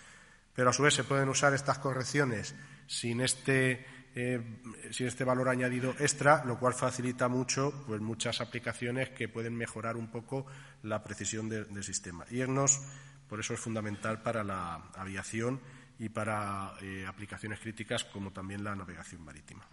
Pero 0.55 0.71
a 0.71 0.73
su 0.73 0.83
vez 0.83 0.95
se 0.95 1.05
pueden 1.05 1.29
usar 1.29 1.55
estas 1.55 1.79
correcciones 1.79 2.55
sin 2.87 3.21
este 3.21 3.87
eh, 4.15 4.43
sin 4.91 5.07
este 5.07 5.25
valor 5.25 5.49
añadido 5.49 5.95
extra, 5.99 6.45
lo 6.45 6.59
cual 6.59 6.75
facilita 6.75 7.29
mucho 7.29 7.73
pues, 7.87 8.01
muchas 8.03 8.43
aplicaciones 8.43 9.09
que 9.11 9.29
pueden 9.29 9.57
mejorar 9.57 9.97
un 9.97 10.11
poco 10.11 10.45
la 10.83 11.03
precisión 11.03 11.49
del 11.49 11.83
sistema. 11.83 12.27
Y 12.31 12.43
EGNOS, 12.43 12.81
por 13.27 13.41
eso 13.41 13.55
es 13.55 13.61
fundamental 13.61 14.21
para 14.21 14.45
la 14.45 14.91
aviación 14.95 15.61
y 15.99 16.11
para 16.11 16.75
eh, 16.83 17.07
aplicaciones 17.09 17.61
críticas 17.61 18.05
como 18.05 18.33
también 18.33 18.63
la 18.63 18.75
navegación 18.75 19.25
marítima. 19.25 19.67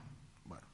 Bueno, 0.45 0.65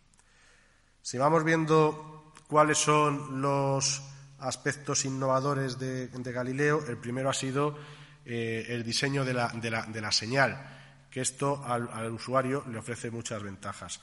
si 1.01 1.17
vamos 1.17 1.43
viendo 1.43 2.33
cuáles 2.47 2.77
son 2.77 3.41
los 3.41 4.03
aspectos 4.37 5.05
innovadores 5.05 5.79
de, 5.79 6.09
Galileo, 6.13 6.85
el 6.87 6.97
primero 6.97 7.29
ha 7.29 7.33
sido 7.33 7.75
eh, 8.25 8.65
el 8.69 8.83
diseño 8.83 9.23
de 9.23 9.33
la 9.33 10.11
señal 10.11 10.75
que 11.15 11.21
esto 11.21 11.63
al, 11.63 12.11
usuario 12.11 12.65
le 12.69 12.77
ofrece 12.77 13.09
muchas 13.09 13.41
ventajas. 13.41 14.01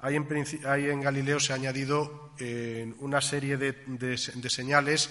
Hay 0.00 0.14
en, 0.14 1.00
Galileo 1.00 1.40
se 1.40 1.54
ha 1.54 1.56
añadido 1.56 2.34
eh, 2.38 2.92
una 2.98 3.22
serie 3.22 3.56
de, 3.56 4.18
señales 4.18 5.08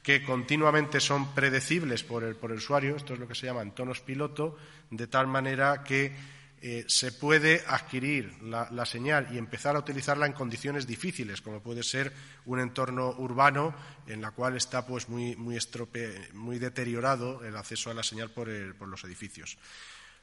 que 0.00 0.22
continuamente 0.22 1.00
son 1.00 1.34
predecibles 1.34 2.04
por 2.04 2.22
el, 2.22 2.36
usuario, 2.52 2.94
esto 2.94 3.14
es 3.14 3.18
lo 3.18 3.26
que 3.26 3.34
se 3.34 3.46
llama 3.46 3.68
tonos 3.74 3.98
piloto, 3.98 4.56
de 4.92 5.08
tal 5.08 5.26
manera 5.26 5.82
que 5.82 6.12
eh, 6.64 6.84
se 6.86 7.10
puede 7.10 7.64
adquirir 7.66 8.40
la, 8.42 8.86
señal 8.86 9.26
y 9.32 9.38
empezar 9.38 9.74
a 9.74 9.80
utilizarla 9.80 10.26
en 10.26 10.32
condiciones 10.32 10.86
difíciles, 10.86 11.42
como 11.42 11.60
puede 11.60 11.82
ser 11.82 12.12
un 12.46 12.60
entorno 12.60 13.10
urbano 13.18 13.74
en 14.06 14.20
la 14.20 14.30
cual 14.30 14.56
está 14.56 14.86
pues, 14.86 15.08
muy, 15.08 15.34
muy, 15.34 15.58
muy 16.34 16.58
deteriorado 16.60 17.44
el 17.44 17.56
acceso 17.56 17.90
a 17.90 17.94
la 17.94 18.04
señal 18.04 18.30
por 18.30 18.48
los 18.48 19.02
edificios. 19.02 19.58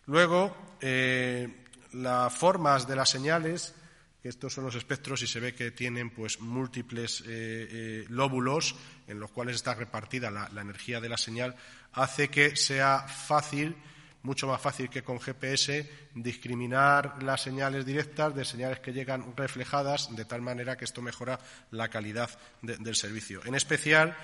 Luego, 0.05 0.55
eh, 0.79 1.65
las 1.91 2.33
formas 2.33 2.87
de 2.87 2.95
las 2.95 3.09
señales, 3.09 3.75
que 4.23 4.29
estos 4.29 4.53
son 4.53 4.63
los 4.63 4.75
espectros 4.75 5.21
y 5.21 5.27
se 5.27 5.39
ve 5.39 5.53
que 5.53 5.71
tienen 5.71 6.09
pues 6.09 6.39
múltiples 6.39 7.21
eh, 7.27 8.05
lóbulos 8.09 8.75
en 9.07 9.19
los 9.19 9.29
cuales 9.31 9.57
está 9.57 9.73
repartida 9.73 10.31
la, 10.31 10.61
energía 10.61 11.01
de 11.01 11.09
la 11.09 11.17
señal, 11.17 11.55
hace 11.91 12.29
que 12.29 12.55
sea 12.55 13.07
fácil, 13.07 13.75
mucho 14.23 14.47
más 14.47 14.61
fácil 14.61 14.89
que 14.89 15.03
con 15.03 15.19
GPS, 15.19 15.89
discriminar 16.13 17.23
las 17.23 17.41
señales 17.41 17.85
directas 17.85 18.35
de 18.35 18.45
señales 18.45 18.79
que 18.79 18.93
llegan 18.93 19.33
reflejadas, 19.35 20.15
de 20.15 20.25
tal 20.25 20.41
manera 20.41 20.77
que 20.77 20.85
esto 20.85 21.01
mejora 21.01 21.39
la 21.71 21.89
calidad 21.89 22.29
del 22.61 22.95
servicio. 22.95 23.41
En 23.45 23.55
especial, 23.55 24.15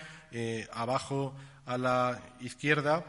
abajo 0.74 1.36
a 1.66 1.78
la 1.78 2.20
izquierda, 2.42 3.06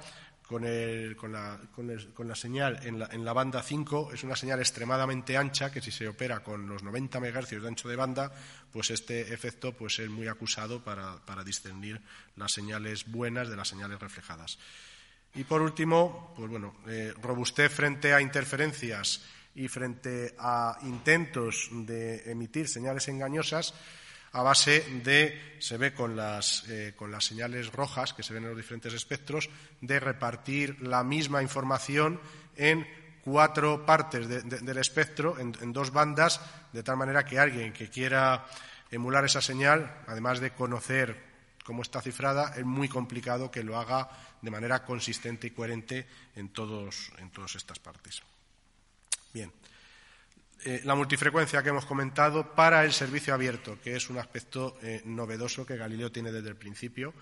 con, 0.47 0.63
la, 0.63 2.35
señal 2.37 2.79
en 2.85 3.25
la, 3.25 3.33
banda 3.33 3.63
5 3.63 4.13
es 4.13 4.23
una 4.23 4.37
señal 4.37 4.61
extremadamente 4.61 5.37
ancha 5.37 5.73
que 5.73 5.83
si 5.83 5.91
se 5.91 6.07
opera 6.07 6.41
con 6.41 6.69
los 6.69 6.85
90 6.85 7.19
MHz 7.19 7.51
de 7.51 7.67
ancho 7.67 7.89
de 7.89 7.97
banda, 7.97 8.33
pues 8.73 8.91
este 8.93 9.35
efecto 9.35 9.73
pues, 9.73 9.99
es 9.99 10.09
muy 10.09 10.29
acusado 10.29 10.85
para, 10.85 11.45
discernir 11.45 12.01
las 12.37 12.53
señales 12.53 13.11
buenas 13.11 13.49
de 13.49 13.57
las 13.57 13.67
señales 13.67 13.99
reflejadas. 13.99 14.59
Y 15.37 15.45
por 15.45 15.63
último, 15.63 16.33
pues 16.37 16.51
bueno, 16.51 16.75
eh, 16.89 17.13
robustez 17.23 17.73
frente 17.73 18.13
a 18.13 18.21
interferencias 18.21 19.23
y 19.55 19.69
frente 19.69 20.35
a 20.39 20.79
intentos 20.83 21.69
de 21.71 22.31
emitir 22.31 22.69
señales 22.69 23.09
engañosas 23.09 23.75
a 24.33 24.43
base 24.43 24.85
de, 25.03 25.57
se 25.61 25.79
ve 25.79 25.95
con 25.95 26.15
las, 26.15 26.69
eh, 26.69 26.93
con 26.95 27.11
las 27.11 27.25
señales 27.25 27.73
rojas 27.73 28.13
que 28.13 28.23
se 28.23 28.35
ven 28.35 28.43
en 28.43 28.51
los 28.51 28.59
diferentes 28.59 28.93
espectros, 28.93 29.49
de 29.81 29.99
repartir 29.99 30.83
la 30.83 31.03
misma 31.05 31.41
información 31.41 32.21
en 32.57 32.87
cuatro 33.25 33.87
partes 33.87 34.29
del 34.29 34.79
espectro, 34.79 35.39
en, 35.39 35.73
dos 35.73 35.91
bandas, 35.91 36.41
de 36.73 36.83
tal 36.83 36.97
manera 36.99 37.25
que 37.25 37.39
alguien 37.39 37.73
que 37.73 37.89
quiera 37.89 38.45
emular 38.91 39.25
esa 39.25 39.41
señal, 39.41 40.05
además 40.07 40.39
de 40.41 40.53
conocer 40.53 41.17
cómo 41.67 41.83
está 41.83 42.01
cifrada, 42.01 42.55
es 42.57 42.65
muy 42.65 42.89
complicado 42.89 43.51
que 43.51 43.65
lo 43.65 43.77
haga 43.77 44.09
de 44.41 44.51
manera 44.51 44.85
consistente 44.85 45.49
y 45.49 45.51
coherente 45.51 46.07
en, 46.37 46.51
todos, 46.51 47.11
en 47.19 47.31
todas 47.31 47.57
estas 47.57 47.81
partes. 47.81 48.23
Bien. 49.35 49.53
Eh, 50.65 50.81
la 50.85 50.95
multifrecuencia 50.95 51.63
que 51.63 51.69
hemos 51.71 51.85
comentado 51.85 52.55
para 52.55 52.85
el 52.85 52.93
servicio 52.93 53.35
abierto, 53.35 53.79
que 53.83 53.97
es 53.97 54.09
un 54.09 54.19
aspecto 54.19 54.79
eh, 54.83 55.03
novedoso 55.05 55.67
que 55.67 55.77
Galileo 55.77 56.13
tiene 56.13 56.33
desde 56.33 56.49
el 56.49 56.57
principio. 56.57 57.13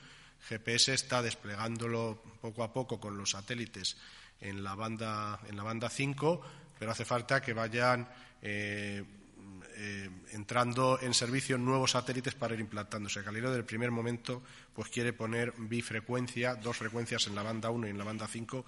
GPS 0.47 0.93
está 0.93 1.23
desplegándolo 1.23 2.23
poco 2.41 2.63
a 2.63 2.73
poco 2.73 3.01
con 3.01 3.17
los 3.17 3.31
satélites 3.31 3.97
en 4.41 4.63
la 4.63 4.75
banda, 4.75 5.41
en 5.49 5.57
la 5.57 5.63
banda 5.63 5.89
5, 5.89 6.43
pero 6.79 6.93
hace 6.93 7.07
falta 7.07 7.41
que 7.41 7.55
vayan 7.55 8.07
eh, 8.43 9.03
entrando 10.33 10.99
en 11.01 11.15
servicio 11.15 11.59
nuevos 11.59 11.93
satélites 11.93 12.35
para 12.35 12.55
ir 12.55 12.61
implantándose. 12.61 13.23
Galileo, 13.23 13.51
desde 13.51 13.61
el 13.61 13.67
primer 13.67 13.91
momento, 13.91 14.43
pues 14.75 14.89
quiere 14.89 15.13
poner 15.13 15.53
bifrecuencia, 15.59 16.55
dos 16.55 16.77
frecuencias 16.77 17.27
en 17.27 17.35
la 17.35 17.43
banda 17.43 17.71
1 17.71 17.87
y 17.87 17.91
en 17.91 17.99
la 17.99 18.05
banda 18.05 18.27
5, 18.27 18.65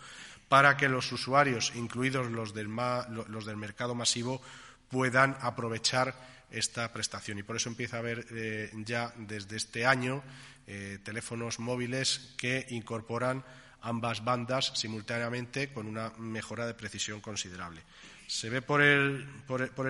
para 0.48 0.76
que 0.76 0.88
los 0.88 1.10
usuarios, 1.12 1.72
incluidos 1.74 2.30
los 2.30 2.54
del, 2.54 2.68
mercado 2.68 3.94
masivo, 3.94 4.40
puedan 4.88 5.36
aprovechar 5.40 6.14
esta 6.50 6.92
prestación. 6.92 7.38
Y 7.38 7.42
por 7.42 7.56
eso 7.56 7.68
empieza 7.68 7.96
a 7.96 8.00
haber 8.00 8.26
eh, 8.30 8.70
ya 8.84 9.12
desde 9.16 9.56
este 9.56 9.84
año 9.84 10.22
eh, 10.66 10.98
teléfonos 11.02 11.58
móviles 11.58 12.34
que 12.36 12.66
incorporan 12.70 13.44
ambas 13.82 14.24
bandas 14.24 14.72
simultáneamente 14.74 15.72
con 15.72 15.86
una 15.86 16.10
mejora 16.18 16.66
de 16.66 16.74
precisión 16.74 17.20
considerable. 17.20 17.82
Se 18.26 18.50
ve 18.50 18.60
por 18.62 18.82
el, 18.82 19.26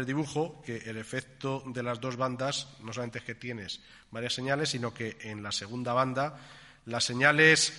dibujo 0.04 0.62
que 0.62 0.76
el 0.76 0.98
efecto 0.98 1.62
de 1.66 1.82
las 1.82 2.00
dos 2.00 2.16
bandas 2.16 2.68
no 2.80 2.92
solamente 2.92 3.18
es 3.18 3.24
que 3.24 3.34
tienes 3.34 3.80
varias 4.10 4.34
señales, 4.34 4.70
sino 4.70 4.92
que 4.92 5.16
en 5.20 5.42
la 5.42 5.52
segunda 5.52 5.92
banda 5.92 6.38
las 6.84 7.04
señales 7.04 7.72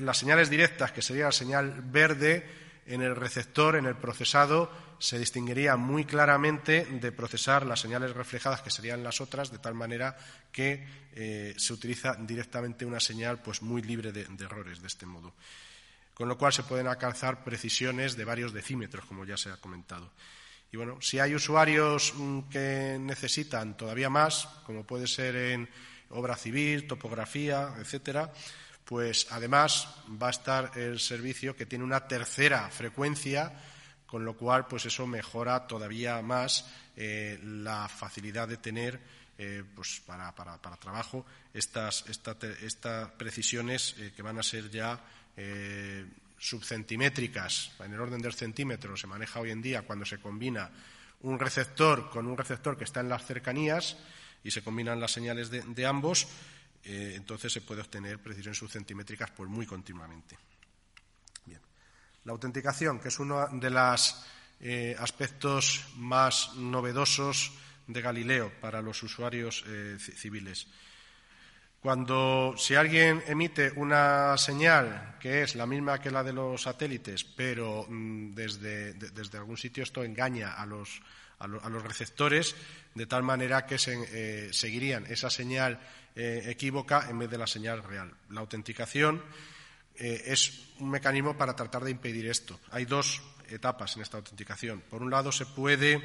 las 0.00 0.16
señales 0.16 0.48
directas, 0.48 0.92
que 0.92 1.02
sería 1.02 1.26
la 1.26 1.32
señal 1.32 1.82
verde, 1.82 2.46
en 2.86 3.02
el 3.02 3.16
receptor, 3.16 3.76
en 3.76 3.86
el 3.86 3.96
procesado, 3.96 4.70
se 4.98 5.18
distinguiría 5.18 5.76
muy 5.76 6.04
claramente 6.04 6.86
de 6.86 7.12
procesar 7.12 7.66
las 7.66 7.80
señales 7.80 8.14
reflejadas, 8.14 8.62
que 8.62 8.70
serían 8.70 9.02
las 9.02 9.20
otras, 9.20 9.50
de 9.50 9.58
tal 9.58 9.74
manera 9.74 10.16
que 10.52 10.86
eh, 11.14 11.54
se 11.56 11.72
utiliza 11.72 12.14
directamente 12.14 12.84
una 12.84 13.00
señal 13.00 13.40
pues, 13.40 13.62
muy 13.62 13.82
libre 13.82 14.12
de, 14.12 14.26
errores 14.44 14.80
de 14.80 14.86
este 14.86 15.06
modo. 15.06 15.34
Con 16.14 16.28
lo 16.28 16.38
cual 16.38 16.52
se 16.52 16.62
pueden 16.62 16.86
alcanzar 16.86 17.42
precisiones 17.42 18.16
de 18.16 18.24
varios 18.24 18.52
decímetros, 18.52 19.04
como 19.04 19.24
ya 19.24 19.36
se 19.36 19.50
ha 19.50 19.56
comentado. 19.56 20.12
Y 20.70 20.76
bueno, 20.76 20.98
si 21.00 21.18
hay 21.18 21.34
usuarios 21.34 22.14
mm, 22.16 22.40
que 22.50 22.96
necesitan 23.00 23.76
todavía 23.76 24.10
más, 24.10 24.46
como 24.64 24.84
puede 24.84 25.06
ser 25.06 25.36
en 25.36 25.68
obra 26.10 26.36
civil, 26.36 26.86
topografía, 26.86 27.74
etcétera, 27.78 28.32
pues 28.84 29.26
además 29.30 29.88
va 30.20 30.28
a 30.28 30.30
estar 30.30 30.72
el 30.76 31.00
servicio 31.00 31.56
que 31.56 31.66
tiene 31.66 31.84
una 31.84 32.06
tercera 32.06 32.68
frecuencia, 32.70 33.52
con 34.06 34.24
lo 34.24 34.36
cual 34.36 34.66
pues 34.66 34.86
eso 34.86 35.06
mejora 35.06 35.66
todavía 35.66 36.20
más 36.22 36.66
eh, 36.96 37.40
la 37.42 37.88
facilidad 37.88 38.46
de 38.46 38.58
tener 38.58 39.00
eh, 39.36 39.64
pues 39.74 40.00
para, 40.06 40.32
trabajo 40.78 41.26
estas, 41.52 42.04
precisiones 43.16 43.96
eh, 43.98 44.12
que 44.14 44.22
van 44.22 44.38
a 44.38 44.42
ser 44.42 44.70
ya 44.70 45.00
subcentimétricas, 46.38 47.72
en 47.80 47.92
el 47.92 48.00
orden 48.00 48.20
del 48.20 48.34
centímetro, 48.34 48.96
se 48.96 49.06
maneja 49.06 49.40
hoy 49.40 49.50
en 49.50 49.62
día 49.62 49.82
cuando 49.82 50.04
se 50.04 50.18
combina 50.18 50.70
un 51.22 51.38
receptor 51.38 52.10
con 52.10 52.26
un 52.26 52.36
receptor 52.36 52.76
que 52.76 52.84
está 52.84 53.00
en 53.00 53.08
las 53.08 53.24
cercanías 53.24 53.96
y 54.42 54.50
se 54.50 54.62
combinan 54.62 55.00
las 55.00 55.12
señales 55.12 55.50
de 55.50 55.86
ambos, 55.86 56.28
eh, 56.84 57.14
entonces 57.16 57.50
se 57.50 57.62
puede 57.62 57.80
obtener 57.80 58.18
precisiones 58.18 58.58
subcentimétricas 58.58 59.30
pues, 59.30 59.48
muy 59.48 59.66
continuamente. 59.66 60.36
Bien. 61.46 61.60
La 62.24 62.32
autenticación, 62.32 63.00
que 63.00 63.08
es 63.08 63.18
uno 63.18 63.48
de 63.48 63.70
los 63.70 64.22
eh, 64.60 64.94
aspectos 64.98 65.86
más 65.96 66.54
novedosos 66.56 67.52
de 67.86 68.02
Galileo 68.02 68.52
para 68.60 68.82
los 68.82 69.02
usuarios 69.02 69.64
eh, 69.66 69.96
civiles. 69.98 70.66
Cuando 71.84 72.54
si 72.56 72.74
alguien 72.76 73.22
emite 73.26 73.70
una 73.76 74.38
señal 74.38 75.16
que 75.20 75.42
es 75.42 75.54
la 75.54 75.66
misma 75.66 76.00
que 76.00 76.10
la 76.10 76.24
de 76.24 76.32
los 76.32 76.62
satélites, 76.62 77.24
pero 77.24 77.84
mm, 77.86 78.32
desde, 78.32 78.94
desde, 78.94 79.36
algún 79.36 79.58
sitio 79.58 79.82
esto 79.82 80.02
engaña 80.02 80.54
a 80.54 80.64
los, 80.64 81.02
a, 81.38 81.46
los 81.46 81.82
receptores, 81.82 82.56
de 82.94 83.04
tal 83.04 83.22
manera 83.22 83.66
que 83.66 83.76
se, 83.76 84.50
seguirían 84.50 85.04
esa 85.12 85.28
señal 85.28 85.78
eh, 86.16 86.44
equívoca 86.46 87.06
en 87.10 87.18
vez 87.18 87.28
de 87.28 87.36
la 87.36 87.46
señal 87.46 87.82
real. 87.82 88.14
La 88.30 88.40
autenticación 88.40 89.22
eh, 89.94 90.22
es 90.24 90.72
un 90.78 90.88
mecanismo 90.88 91.36
para 91.36 91.54
tratar 91.54 91.84
de 91.84 91.90
impedir 91.90 92.28
esto. 92.28 92.58
Hay 92.70 92.86
dos 92.86 93.20
etapas 93.50 93.94
en 93.96 94.00
esta 94.00 94.16
autenticación. 94.16 94.80
Por 94.88 95.02
un 95.02 95.10
lado, 95.10 95.32
se 95.32 95.44
puede 95.44 96.00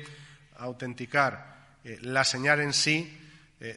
autenticar 0.57 1.77
eh, 1.85 1.99
la 2.01 2.25
señal 2.25 2.59
en 2.59 2.73
sí, 2.73 3.28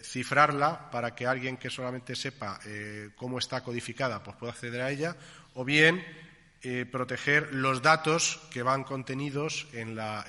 cifrarla 0.02 0.90
para 0.90 1.14
que 1.14 1.26
alguien 1.26 1.56
que 1.56 1.68
solamente 1.68 2.14
sepa 2.14 2.60
cómo 3.16 3.38
está 3.38 3.62
codificada 3.64 4.22
pues 4.22 4.36
pueda 4.36 4.52
acceder 4.52 4.80
a 4.80 4.90
ella, 4.90 5.16
o 5.54 5.64
bien 5.64 6.04
proteger 6.92 7.52
los 7.52 7.82
datos 7.82 8.40
que 8.52 8.62
van 8.62 8.84
contenidos 8.84 9.66
en 9.72 9.96
la, 9.96 10.24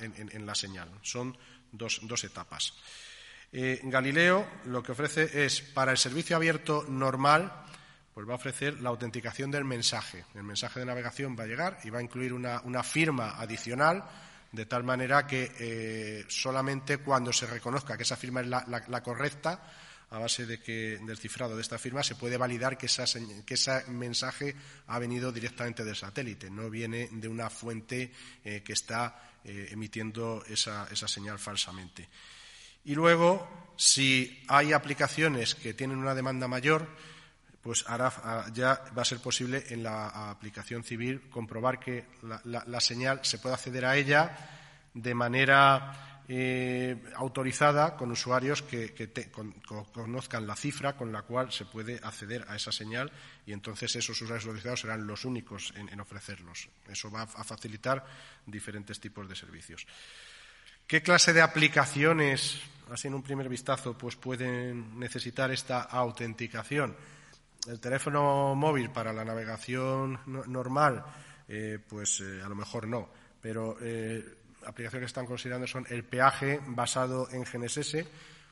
señal. 0.54 0.88
Son 1.02 1.38
dos 1.70 2.24
etapas. 2.24 2.74
Eh, 3.56 3.78
Galileo 3.84 4.44
lo 4.64 4.82
que 4.82 4.90
ofrece 4.90 5.44
es, 5.44 5.60
para 5.60 5.92
el 5.92 5.98
servicio 5.98 6.34
abierto 6.34 6.84
normal, 6.88 7.52
pues 8.12 8.28
va 8.28 8.32
a 8.32 8.36
ofrecer 8.36 8.80
la 8.80 8.88
autenticación 8.88 9.52
del 9.52 9.62
mensaje. 9.62 10.24
El 10.34 10.42
mensaje 10.42 10.80
de 10.80 10.86
navegación 10.86 11.36
va 11.38 11.44
a 11.44 11.46
llegar 11.46 11.78
y 11.84 11.90
va 11.90 12.00
a 12.00 12.02
incluir 12.02 12.32
una, 12.32 12.82
firma 12.82 13.38
adicional, 13.38 14.02
de 14.54 14.66
tal 14.66 14.84
manera 14.84 15.26
que 15.26 15.52
eh, 15.58 16.24
solamente 16.28 16.98
cuando 16.98 17.32
se 17.32 17.46
reconozca 17.46 17.96
que 17.96 18.04
esa 18.04 18.16
firma 18.16 18.40
es 18.40 18.46
la, 18.46 19.02
correcta, 19.02 19.62
a 20.10 20.18
base 20.18 20.46
de 20.46 20.60
que, 20.60 20.98
del 21.04 21.18
cifrado 21.18 21.56
de 21.56 21.62
esta 21.62 21.78
firma, 21.78 22.02
se 22.02 22.14
puede 22.14 22.36
validar 22.36 22.78
que, 22.78 22.86
ese 22.86 23.84
mensaje 23.88 24.54
ha 24.86 24.98
venido 24.98 25.32
directamente 25.32 25.84
del 25.84 25.96
satélite, 25.96 26.50
no 26.50 26.70
viene 26.70 27.08
de 27.10 27.28
una 27.28 27.50
fuente 27.50 28.12
eh, 28.44 28.62
que 28.64 28.72
está 28.72 29.30
emitiendo 29.44 30.42
esa 30.48 30.88
señal 31.06 31.38
falsamente. 31.38 32.08
Y 32.86 32.94
luego, 32.94 33.74
si 33.76 34.42
hay 34.48 34.72
aplicaciones 34.72 35.54
que 35.54 35.74
tienen 35.74 35.98
una 35.98 36.14
demanda 36.14 36.48
mayor, 36.48 36.88
pues 37.64 37.82
ah, 37.88 38.46
ya 38.52 38.84
va 38.96 39.00
a 39.00 39.06
ser 39.06 39.20
posible 39.20 39.64
en 39.70 39.82
la 39.82 40.30
aplicación 40.30 40.84
civil 40.84 41.22
comprobar 41.30 41.80
que 41.80 42.04
la, 42.44 42.80
señal 42.80 43.20
se 43.22 43.38
puede 43.38 43.54
acceder 43.54 43.86
a 43.86 43.96
ella 43.96 44.36
de 44.92 45.14
manera 45.14 46.20
eh, 46.28 47.02
autorizada 47.16 47.96
con 47.96 48.10
usuarios 48.10 48.60
que, 48.60 48.92
conozcan 49.94 50.46
la 50.46 50.56
cifra 50.56 50.94
con 50.94 51.10
la 51.10 51.22
cual 51.22 51.50
se 51.52 51.64
puede 51.64 51.98
acceder 52.02 52.44
a 52.48 52.56
esa 52.56 52.70
señal 52.70 53.10
y 53.46 53.52
entonces 53.54 53.96
esos 53.96 54.20
usuarios 54.20 54.44
autorizados 54.44 54.80
serán 54.80 55.06
los 55.06 55.24
únicos 55.24 55.72
en 55.74 55.98
ofrecerlos. 55.98 56.68
Eso 56.86 57.10
va 57.10 57.22
a 57.22 57.44
facilitar 57.44 58.04
diferentes 58.46 59.00
tipos 59.00 59.26
de 59.26 59.36
servicios. 59.36 59.86
¿Qué 60.86 61.00
clase 61.00 61.32
de 61.32 61.40
aplicaciones, 61.40 62.60
así 62.90 63.08
en 63.08 63.14
un 63.14 63.22
primer 63.22 63.48
vistazo, 63.48 63.96
pues 63.96 64.16
pueden 64.16 64.98
necesitar 64.98 65.50
esta 65.50 65.80
autenticación? 65.80 66.94
El 67.66 67.80
teléfono 67.80 68.54
móvil 68.54 68.90
para 68.90 69.10
la 69.10 69.24
navegación 69.24 70.20
normal, 70.26 71.02
eh, 71.48 71.78
pues 71.88 72.20
eh, 72.20 72.42
a 72.44 72.48
lo 72.48 72.54
mejor 72.54 72.86
no, 72.86 73.08
pero 73.40 73.78
eh, 73.80 74.22
aplicaciones 74.66 75.04
que 75.04 75.10
están 75.10 75.24
considerando 75.24 75.66
son 75.66 75.86
el 75.88 76.04
peaje 76.04 76.60
basado 76.66 77.26
en 77.30 77.44
GNSS, 77.44 78.04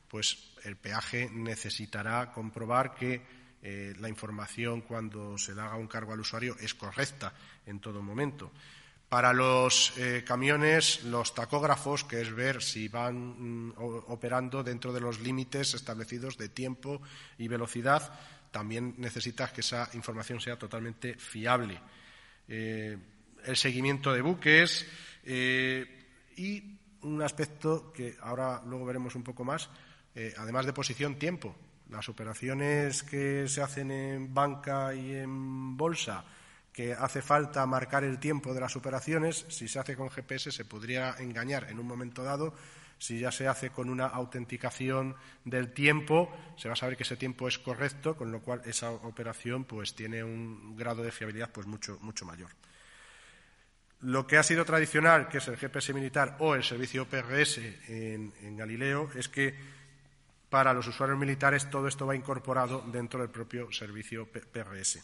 pues 0.09 0.55
el 0.65 0.77
peaje 0.77 1.29
necesitará 1.31 2.33
comprobar 2.33 2.95
que 2.95 3.43
la 3.63 4.09
información 4.09 4.81
cuando 4.81 5.39
se 5.39 5.55
le 5.55 5.61
haga 5.61 5.77
un 5.77 5.87
cargo 5.87 6.13
al 6.13 6.19
usuario 6.19 6.57
es 6.59 6.75
correcta 6.75 7.33
en 7.65 7.79
todo 7.79 8.03
momento. 8.03 8.51
Para 9.09 9.33
los 9.33 9.95
camiones, 10.27 11.05
los 11.05 11.33
tacógrafos, 11.33 12.03
que 12.03 12.23
es 12.23 12.35
ver 12.35 12.61
si 12.61 12.89
van 12.89 13.69
mm, 13.69 13.75
operando 14.09 14.65
dentro 14.65 14.93
de 14.93 15.01
los 15.01 15.21
límites 15.21 15.75
establecidos 15.75 16.37
de 16.37 16.49
tiempo 16.49 17.01
y 17.39 17.47
velocidad, 17.47 18.19
también 18.53 18.95
necesitas 18.99 19.51
que 19.51 19.63
esa 19.63 19.91
información 19.95 20.41
sea 20.41 20.57
totalmente 20.57 21.15
fiable. 21.15 21.81
Eh, 22.47 22.97
el 23.45 23.57
seguimiento 23.57 24.13
de 24.13 24.21
buques 24.21 24.87
eh, 25.25 26.07
y 26.37 26.79
un 27.03 27.21
aspecto 27.23 27.93
que 27.93 28.17
ahora 28.21 28.63
luego 28.65 28.87
veremos 28.87 29.17
un 29.17 29.25
poco 29.25 29.43
más, 29.45 29.69
además 30.37 30.67
de 30.67 30.73
posición, 30.73 31.19
tiempo. 31.19 31.57
Las 31.91 32.09
operaciones 32.09 33.03
que 33.03 33.49
se 33.49 33.61
hacen 33.61 33.91
en 33.91 34.33
banca 34.33 34.95
y 34.95 35.17
en 35.17 35.77
bolsa 35.77 36.25
que 36.73 36.95
hace 36.95 37.21
falta 37.21 37.67
marcar 37.67 38.03
el 38.05 38.19
tiempo 38.19 38.55
de 38.55 38.61
las 38.61 38.77
operaciones. 38.77 39.45
Si 39.49 39.69
se 39.69 39.79
hace 39.79 39.97
con 39.97 40.11
GPS 40.11 40.51
se 40.51 40.65
podría 40.65 41.17
engañar 41.19 41.69
en 41.69 41.79
un 41.79 41.87
momento 41.87 42.23
dado. 42.23 42.55
Si 43.03 43.19
ya 43.19 43.33
se 43.33 43.49
hace 43.49 43.71
con 43.71 43.91
una 43.91 44.07
autenticación 44.07 45.17
del 45.45 45.73
tiempo, 45.73 46.33
se 46.57 46.69
va 46.69 46.75
a 46.75 46.77
saber 46.77 46.97
que 46.97 47.03
ese 47.03 47.17
tiempo 47.17 47.49
es 47.49 47.59
correcto, 47.59 48.17
con 48.17 48.31
lo 48.31 48.39
cual 48.39 48.63
esa 48.65 48.93
operación 48.93 49.65
pues 49.65 49.97
tiene 49.97 50.23
un 50.23 50.77
grado 50.77 51.03
de 51.03 51.11
fiabilidad 51.11 51.51
pues 51.51 51.67
mucho, 51.67 51.99
mucho 52.01 52.25
mayor. 52.25 52.51
Lo 54.03 54.25
que 54.25 54.39
ha 54.39 54.45
sido 54.45 54.65
tradicional, 54.65 55.29
que 55.29 55.39
es 55.39 55.49
el 55.49 55.57
GPS 55.57 55.93
militar 55.93 56.37
o 56.39 56.55
el 56.55 56.63
servicio 56.63 57.05
PRS 57.09 57.59
en, 57.89 58.33
en 58.41 58.57
Galileo, 58.57 59.11
es 59.17 59.29
que 59.29 59.53
para 60.49 60.73
los 60.73 60.87
usuarios 60.87 61.19
militares 61.19 61.69
todo 61.71 61.89
esto 61.89 62.07
va 62.07 62.15
incorporado 62.15 62.85
dentro 62.87 63.19
del 63.19 63.31
propio 63.31 63.73
servicio 63.73 64.29
PRS 64.29 65.01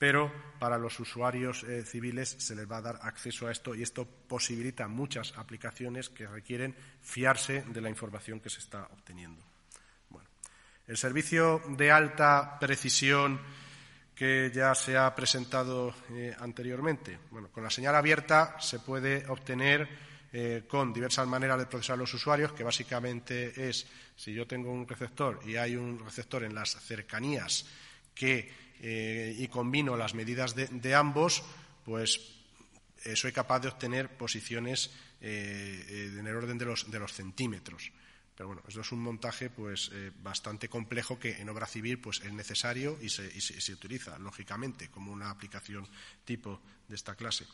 pero 0.00 0.32
para 0.58 0.78
los 0.78 0.98
usuarios 0.98 1.62
eh, 1.64 1.84
civiles 1.84 2.34
se 2.38 2.56
les 2.56 2.64
va 2.64 2.78
a 2.78 2.82
dar 2.82 2.98
acceso 3.02 3.46
a 3.46 3.52
esto 3.52 3.74
y 3.74 3.82
esto 3.82 4.06
posibilita 4.06 4.88
muchas 4.88 5.36
aplicaciones 5.36 6.08
que 6.08 6.26
requieren 6.26 6.74
fiarse 7.02 7.64
de 7.68 7.80
la 7.82 7.90
información 7.90 8.40
que 8.40 8.48
se 8.48 8.60
está 8.60 8.88
obteniendo. 8.94 9.44
el 10.86 10.96
servicio 10.96 11.60
de 11.76 11.92
alta 11.92 12.58
precisión 12.58 13.40
que 14.14 14.50
ya 14.52 14.74
se 14.74 14.96
ha 14.96 15.14
presentado 15.14 15.94
eh, 16.12 16.34
anteriormente. 16.40 17.18
Bueno, 17.30 17.48
con 17.52 17.62
la 17.62 17.70
señal 17.70 17.94
abierta 17.94 18.56
se 18.58 18.80
puede 18.80 19.26
obtener 19.28 19.86
eh, 20.32 20.64
con 20.66 20.94
diversas 20.94 21.28
maneras 21.28 21.58
de 21.58 21.66
procesar 21.66 21.98
los 21.98 22.14
usuarios, 22.14 22.52
que 22.52 22.64
básicamente 22.64 23.68
es 23.68 23.86
si 24.16 24.32
yo 24.32 24.46
tengo 24.46 24.72
un 24.72 24.88
receptor 24.88 25.40
y 25.46 25.56
hay 25.56 25.76
un 25.76 25.98
receptor 26.02 26.42
en 26.42 26.54
las 26.54 26.70
cercanías 26.70 27.66
que 28.20 28.52
eh, 28.82 29.34
y 29.38 29.48
combino 29.48 29.96
las 29.96 30.12
medidas 30.12 30.54
de, 30.54 30.94
ambos, 30.94 31.42
pues 31.86 32.20
eh, 33.04 33.16
soy 33.16 33.32
capaz 33.32 33.60
de 33.60 33.68
obtener 33.68 34.14
posiciones 34.18 34.90
eh, 35.22 36.12
en 36.18 36.26
el 36.26 36.36
orden 36.36 36.58
de 36.58 36.66
los, 36.66 36.90
de 36.90 36.98
los, 36.98 37.14
centímetros. 37.14 37.90
Pero 38.36 38.48
bueno, 38.48 38.62
esto 38.68 38.82
es 38.82 38.92
un 38.92 39.00
montaje 39.00 39.48
pues 39.48 39.90
bastante 40.22 40.68
complejo 40.68 41.18
que 41.18 41.40
en 41.40 41.48
obra 41.48 41.66
civil 41.66 41.98
pues 41.98 42.20
es 42.20 42.32
necesario 42.32 42.98
y 43.00 43.08
se, 43.08 43.40
se, 43.40 43.72
utiliza, 43.72 44.18
lógicamente, 44.18 44.88
como 44.88 45.12
una 45.12 45.30
aplicación 45.30 45.86
tipo 46.24 46.60
de 46.88 46.96
esta 46.96 47.14
clase. 47.14 47.46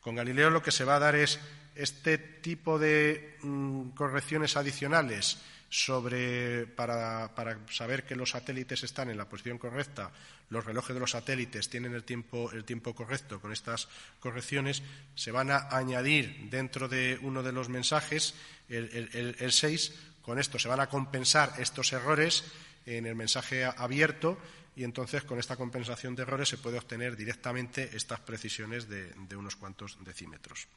Con 0.00 0.14
Galileo 0.14 0.50
lo 0.50 0.62
que 0.62 0.70
se 0.70 0.84
va 0.84 0.96
a 0.96 1.00
dar 1.00 1.14
es 1.14 1.40
este 1.74 2.18
tipo 2.18 2.78
de 2.78 3.38
mm, 3.42 3.90
correcciones 3.90 4.56
adicionales 4.56 5.38
sobre, 5.74 6.68
para, 6.68 7.34
saber 7.68 8.04
que 8.04 8.14
los 8.14 8.30
satélites 8.30 8.84
están 8.84 9.10
en 9.10 9.18
la 9.18 9.28
posición 9.28 9.58
correcta, 9.58 10.12
los 10.48 10.64
relojes 10.64 10.94
de 10.94 11.00
los 11.00 11.10
satélites 11.10 11.68
tienen 11.68 11.94
el 11.94 12.04
tiempo, 12.04 12.52
el 12.52 12.62
tiempo 12.62 12.94
correcto 12.94 13.40
con 13.40 13.52
estas 13.52 13.88
correcciones, 14.20 14.84
se 15.16 15.32
van 15.32 15.50
a 15.50 15.66
añadir 15.76 16.48
dentro 16.48 16.86
de 16.86 17.18
uno 17.22 17.42
de 17.42 17.50
los 17.50 17.68
mensajes, 17.68 18.36
el, 18.68 19.34
el 19.36 19.52
6, 19.52 19.94
con 20.22 20.38
esto 20.38 20.60
se 20.60 20.68
van 20.68 20.78
a 20.78 20.88
compensar 20.88 21.54
estos 21.58 21.92
errores 21.92 22.44
en 22.86 23.06
el 23.06 23.16
mensaje 23.16 23.64
abierto 23.64 24.38
y 24.76 24.84
entonces 24.84 25.24
con 25.24 25.40
esta 25.40 25.56
compensación 25.56 26.14
de 26.14 26.22
errores 26.22 26.48
se 26.48 26.58
puede 26.58 26.78
obtener 26.78 27.16
directamente 27.16 27.90
estas 27.94 28.20
precisiones 28.20 28.88
de, 28.88 29.12
de 29.12 29.34
unos 29.34 29.56
cuantos 29.56 29.98
decímetros. 30.04 30.68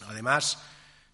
Además, 0.00 0.58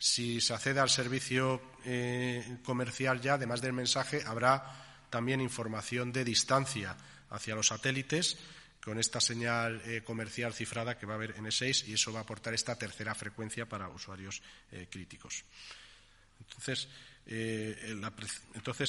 si 0.00 0.40
se 0.40 0.54
accede 0.54 0.80
al 0.80 0.88
servicio 0.88 1.60
eh, 1.84 2.58
comercial 2.64 3.20
ya, 3.20 3.34
además 3.34 3.60
del 3.60 3.74
mensaje, 3.74 4.22
habrá 4.24 4.64
también 5.10 5.42
información 5.42 6.10
de 6.10 6.24
distancia 6.24 6.96
hacia 7.28 7.54
los 7.54 7.66
satélites 7.66 8.38
con 8.82 8.98
esta 8.98 9.20
señal 9.20 9.82
eh, 9.84 10.00
comercial 10.02 10.54
cifrada 10.54 10.96
que 10.96 11.04
va 11.04 11.12
a 11.12 11.16
haber 11.16 11.36
en 11.36 11.44
E6 11.44 11.86
y 11.88 11.92
eso 11.92 12.14
va 12.14 12.20
a 12.20 12.22
aportar 12.22 12.54
esta 12.54 12.76
tercera 12.76 13.14
frecuencia 13.14 13.68
para 13.68 13.90
usuarios 13.90 14.40
eh, 14.72 14.88
críticos. 14.90 15.44
Entonces, 16.40 16.88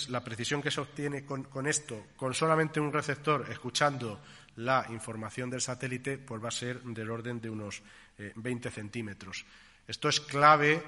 la, 0.08 0.24
precisión 0.24 0.62
que 0.62 0.72
se 0.72 0.80
obtiene 0.80 1.26
con, 1.26 1.44
con, 1.44 1.68
esto, 1.68 2.08
con 2.16 2.34
solamente 2.34 2.80
un 2.80 2.94
receptor 2.94 3.46
escuchando 3.52 4.22
la 4.56 4.88
información 4.90 5.50
del 5.50 5.60
satélite, 5.60 6.20
pues 6.20 6.42
va 6.42 6.48
a 6.48 6.52
ser 6.52 6.82
del 6.82 7.12
orden 7.12 7.42
de 7.42 7.50
unos 7.50 7.84
20 8.18 8.72
centímetros. 8.72 9.46
Esto 9.92 10.08
es 10.08 10.22
clave 10.22 10.82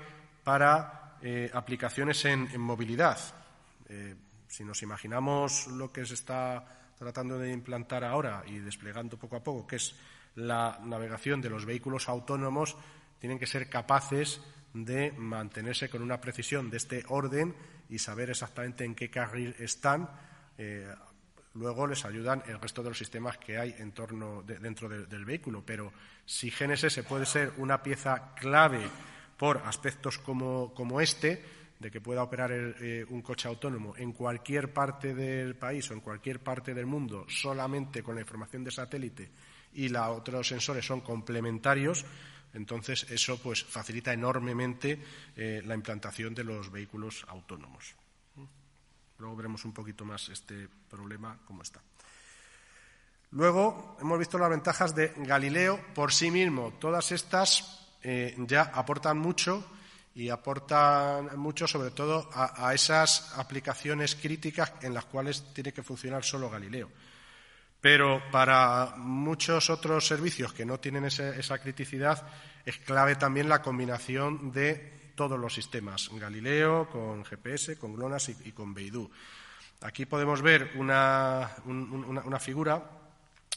para 0.46 1.18
eh, 1.22 1.52
aplicaciones 1.54 2.24
en, 2.24 2.58
movilidad. 2.58 3.20
Eh, 3.90 4.16
si 4.48 4.64
nos 4.64 4.82
imaginamos 4.82 5.68
lo 5.68 5.92
que 5.92 6.06
se 6.06 6.14
está 6.14 6.94
tratando 6.98 7.38
de 7.38 7.52
implantar 7.52 8.06
ahora 8.06 8.46
y 8.48 8.60
desplegando 8.60 9.20
poco 9.20 9.36
a 9.36 9.44
poco, 9.44 9.68
que 9.68 9.76
es 9.76 9.94
la 10.36 10.80
navegación 10.86 11.42
de 11.42 11.50
los 11.50 11.66
vehículos 11.66 12.08
autónomos, 12.08 12.78
tienen 13.20 13.38
que 13.38 13.46
ser 13.46 13.70
capaces 13.70 14.40
de 14.74 15.12
mantenerse 15.12 15.90
con 15.90 16.02
una 16.02 16.22
precisión 16.22 16.70
de 16.70 16.78
este 16.78 17.04
orden 17.10 17.54
y 17.90 18.00
saber 18.00 18.30
exactamente 18.30 18.86
en 18.86 18.96
qué 18.96 19.10
carril 19.10 19.54
están. 19.60 20.10
Eh, 20.58 20.88
luego 21.56 21.88
les 21.88 22.04
ayudan 22.06 22.44
el 22.48 22.60
resto 22.60 22.82
de 22.84 22.90
los 22.90 22.98
sistemas 22.98 23.38
que 23.38 23.58
hay 23.58 23.76
en 23.78 23.92
torno 23.92 24.44
dentro 24.44 24.90
del 24.90 25.26
vehículo. 25.26 25.64
Pero 25.66 25.92
si 26.26 26.50
GNSS 26.50 27.04
puede 27.08 27.26
ser 27.26 27.54
una 27.58 27.82
pieza 27.82 28.34
clave 28.36 28.82
por 29.38 29.58
aspectos 29.66 30.20
como, 30.20 31.02
este, 31.02 31.44
de 31.80 31.92
que 31.92 32.02
pueda 32.02 32.24
operar 32.24 32.52
eh, 32.52 33.06
un 33.10 33.22
coche 33.22 33.48
autónomo 33.48 33.96
en 33.98 34.14
cualquier 34.14 34.72
parte 34.72 35.14
del 35.14 35.56
país 35.56 35.90
o 35.92 35.94
en 35.94 36.02
cualquier 36.02 36.40
parte 36.40 36.74
del 36.74 36.86
mundo 36.86 37.26
solamente 37.28 38.02
con 38.02 38.16
la 38.16 38.22
información 38.22 38.64
de 38.64 38.72
satélite 38.72 39.30
y 39.74 39.90
los 39.90 40.08
otros 40.08 40.48
sensores 40.48 40.86
son 40.86 41.02
complementarios, 41.02 42.06
entonces 42.54 43.08
eso 43.10 43.42
pues 43.42 43.64
facilita 43.64 44.14
enormemente 44.14 45.00
eh, 45.36 45.62
la 45.66 45.74
implantación 45.74 46.36
de 46.36 46.44
los 46.44 46.72
vehículos 46.72 47.26
autónomos. 47.28 47.96
Luego 49.20 49.36
veremos 49.36 49.66
un 49.66 49.74
poquito 49.74 50.06
más 50.06 50.30
este 50.30 50.68
problema 50.90 51.38
cómo 51.46 51.64
está. 51.64 51.82
Luego 53.32 53.98
hemos 54.00 54.20
visto 54.20 54.38
las 54.38 54.50
ventajas 54.50 54.94
de 54.94 55.12
Galileo 55.18 55.80
por 55.96 56.14
sí 56.14 56.30
mismo. 56.30 56.74
Todas 56.74 57.12
estas 57.12 57.88
eh, 58.04 58.36
ya 58.38 58.62
aportan 58.62 59.18
mucho 59.18 59.66
y 60.14 60.30
aportan 60.30 61.40
mucho 61.40 61.68
sobre 61.68 61.90
todo 61.92 62.30
a, 62.34 62.72
esas 62.74 63.34
aplicaciones 63.38 64.16
críticas 64.16 64.74
en 64.82 64.94
las 64.94 65.06
cuales 65.06 65.54
tiene 65.54 65.74
que 65.74 65.82
funcionar 65.82 66.24
solo 66.24 66.50
Galileo. 66.50 66.90
Pero 67.82 68.22
para 68.32 68.94
muchos 68.98 69.70
otros 69.70 70.06
servicios 70.06 70.54
que 70.54 70.66
no 70.66 70.80
tienen 70.80 71.06
esa 71.06 71.58
criticidad 71.60 72.28
es 72.66 72.78
clave 72.78 73.16
también 73.16 73.50
la 73.50 73.62
combinación 73.62 74.52
de 74.52 75.03
todos 75.16 75.40
los 75.40 75.54
sistemas, 75.54 76.10
Galileo, 76.14 76.90
con 76.90 77.24
GPS, 77.26 77.78
con 77.78 77.94
GLONASS 77.94 78.30
y, 78.46 78.52
con 78.52 78.74
Beidou. 78.74 79.10
Aquí 79.82 80.06
podemos 80.06 80.42
ver 80.42 80.72
una, 80.76 81.52
una 81.66 82.40
figura 82.40 82.82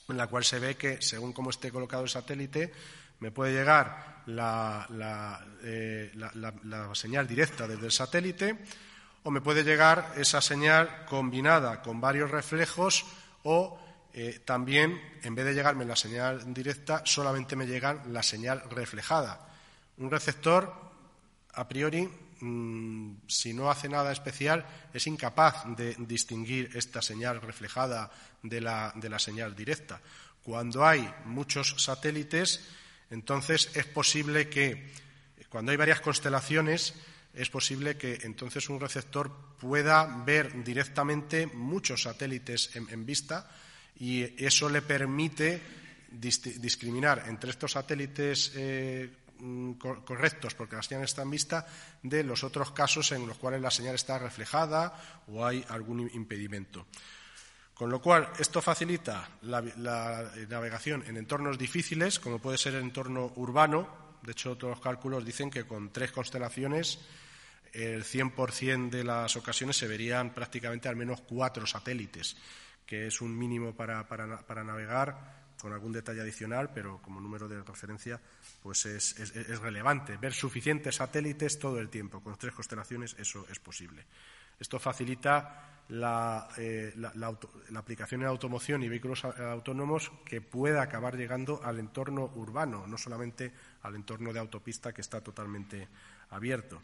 en 0.08 0.16
la 0.16 0.26
cual 0.26 0.44
se 0.44 0.58
ve 0.58 0.76
que, 0.76 1.00
según 1.02 1.32
cómo 1.32 1.50
esté 1.50 1.70
colocado 1.70 2.02
el 2.02 2.08
satélite, 2.08 2.72
me 3.20 3.30
puede 3.30 3.52
llegar 3.52 4.22
eh, 5.62 6.12
la, 6.14 6.90
señal 6.94 7.26
directa 7.26 7.66
desde 7.66 7.86
el 7.86 7.92
satélite 7.92 8.58
o 9.22 9.30
me 9.30 9.40
puede 9.40 9.64
llegar 9.64 10.12
esa 10.16 10.40
señal 10.40 11.04
combinada 11.06 11.82
con 11.82 12.00
varios 12.00 12.30
reflejos 12.30 13.04
o 13.42 13.80
eh, 14.12 14.40
también, 14.44 15.00
en 15.22 15.34
vez 15.34 15.44
de 15.44 15.54
llegarme 15.54 15.84
la 15.84 15.96
señal 15.96 16.52
directa, 16.54 17.02
solamente 17.04 17.56
me 17.56 17.66
llega 17.66 18.02
la 18.08 18.22
señal 18.22 18.62
reflejada. 18.70 19.48
Un 19.98 20.10
receptor, 20.10 20.85
a 21.56 21.66
priori, 21.66 22.08
mm, 22.40 23.26
si 23.26 23.52
no 23.52 23.70
hace 23.70 23.88
nada 23.88 24.12
especial, 24.12 24.64
es 24.92 25.06
incapaz 25.06 25.64
de 25.76 25.96
distinguir 25.98 26.70
esta 26.74 27.02
señal 27.02 27.40
reflejada 27.40 28.10
de 28.42 28.60
la 28.60 29.18
señal 29.18 29.56
directa. 29.56 30.00
Cuando 30.46 30.86
hay 30.86 31.12
muchos 31.24 31.74
satélites, 31.82 32.60
entonces 33.10 33.70
es 33.74 33.86
posible 33.86 34.48
que, 34.48 34.92
cuando 35.48 35.72
hay 35.72 35.76
varias 35.76 36.00
constelaciones, 36.00 36.94
es 37.34 37.50
posible 37.50 37.96
que 37.96 38.20
entonces 38.22 38.68
un 38.70 38.80
receptor 38.80 39.30
pueda 39.58 40.06
ver 40.24 40.64
directamente 40.64 41.46
muchos 41.46 42.02
satélites 42.02 42.76
en, 42.76 43.04
vista 43.04 43.50
y 43.98 44.22
eso 44.42 44.68
le 44.68 44.82
permite 44.82 45.60
discriminar 46.10 47.24
entre 47.26 47.50
estos 47.50 47.72
satélites 47.72 48.52
eh, 48.54 49.10
correctos 49.78 50.54
porque 50.54 50.76
la 50.76 50.82
señal 50.82 51.04
está 51.04 51.22
en 51.22 51.30
vista 51.30 51.66
de 52.02 52.24
los 52.24 52.44
otros 52.44 52.70
casos 52.72 53.12
en 53.12 53.26
los 53.26 53.36
cuales 53.36 53.60
la 53.60 53.70
señal 53.70 53.94
está 53.94 54.18
reflejada 54.18 55.22
o 55.28 55.44
hay 55.44 55.64
algún 55.68 56.10
impedimento. 56.12 56.86
Con 57.76 57.90
lo 57.90 58.00
cual, 58.00 58.30
esto 58.38 58.62
facilita 58.62 59.28
la, 59.42 59.60
navegación 60.48 61.04
en 61.06 61.18
entornos 61.18 61.58
difíciles, 61.58 62.18
como 62.18 62.38
puede 62.38 62.56
ser 62.56 62.74
el 62.74 62.80
entorno 62.80 63.32
urbano. 63.36 64.16
De 64.22 64.32
hecho, 64.32 64.56
todos 64.56 64.76
los 64.76 64.80
cálculos 64.80 65.26
dicen 65.26 65.50
que 65.50 65.66
con 65.66 65.92
tres 65.92 66.10
constelaciones 66.10 66.98
el 67.74 68.02
100% 68.02 68.88
de 68.88 69.04
las 69.04 69.36
ocasiones 69.36 69.76
se 69.76 69.86
verían 69.86 70.32
prácticamente 70.32 70.88
al 70.88 70.96
menos 70.96 71.20
cuatro 71.20 71.66
satélites, 71.66 72.38
que 72.86 73.08
es 73.08 73.20
un 73.20 73.36
mínimo 73.36 73.74
para, 73.74 74.06
navegar 74.64 75.45
con 75.66 75.72
algún 75.72 75.90
detalle 75.90 76.20
adicional, 76.20 76.70
pero 76.72 77.02
como 77.02 77.20
número 77.20 77.48
de 77.48 77.60
referencia 77.60 78.20
pues 78.62 78.86
es, 78.86 79.18
es, 79.18 79.58
relevante. 79.58 80.16
Ver 80.16 80.32
suficientes 80.32 80.94
satélites 80.94 81.58
todo 81.58 81.80
el 81.80 81.88
tiempo. 81.88 82.22
Con 82.22 82.38
tres 82.38 82.54
constelaciones 82.54 83.16
eso 83.18 83.44
es 83.50 83.58
posible. 83.58 84.04
Esto 84.60 84.78
facilita 84.78 85.82
eh, 85.88 86.92
la, 86.94 87.36
aplicación 87.74 88.20
en 88.20 88.28
automoción 88.28 88.84
y 88.84 88.88
vehículos 88.88 89.24
autónomos 89.24 90.12
que 90.24 90.40
pueda 90.40 90.82
acabar 90.82 91.16
llegando 91.16 91.60
al 91.64 91.80
entorno 91.80 92.30
urbano, 92.36 92.86
no 92.86 92.96
solamente 92.96 93.52
al 93.82 93.96
entorno 93.96 94.32
de 94.32 94.38
autopista 94.38 94.92
que 94.92 95.00
está 95.00 95.20
totalmente 95.20 95.88
abierto. 96.30 96.80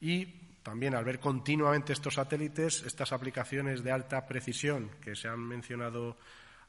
Y 0.00 0.26
también 0.62 0.94
al 0.94 1.04
ver 1.04 1.18
continuamente 1.18 1.92
estos 1.92 2.14
satélites, 2.14 2.84
estas 2.86 3.10
aplicaciones 3.10 3.82
de 3.82 3.90
alta 3.90 4.24
precisión 4.28 4.90
que 5.00 5.16
se 5.16 5.26
han 5.26 5.40
mencionado 5.40 6.16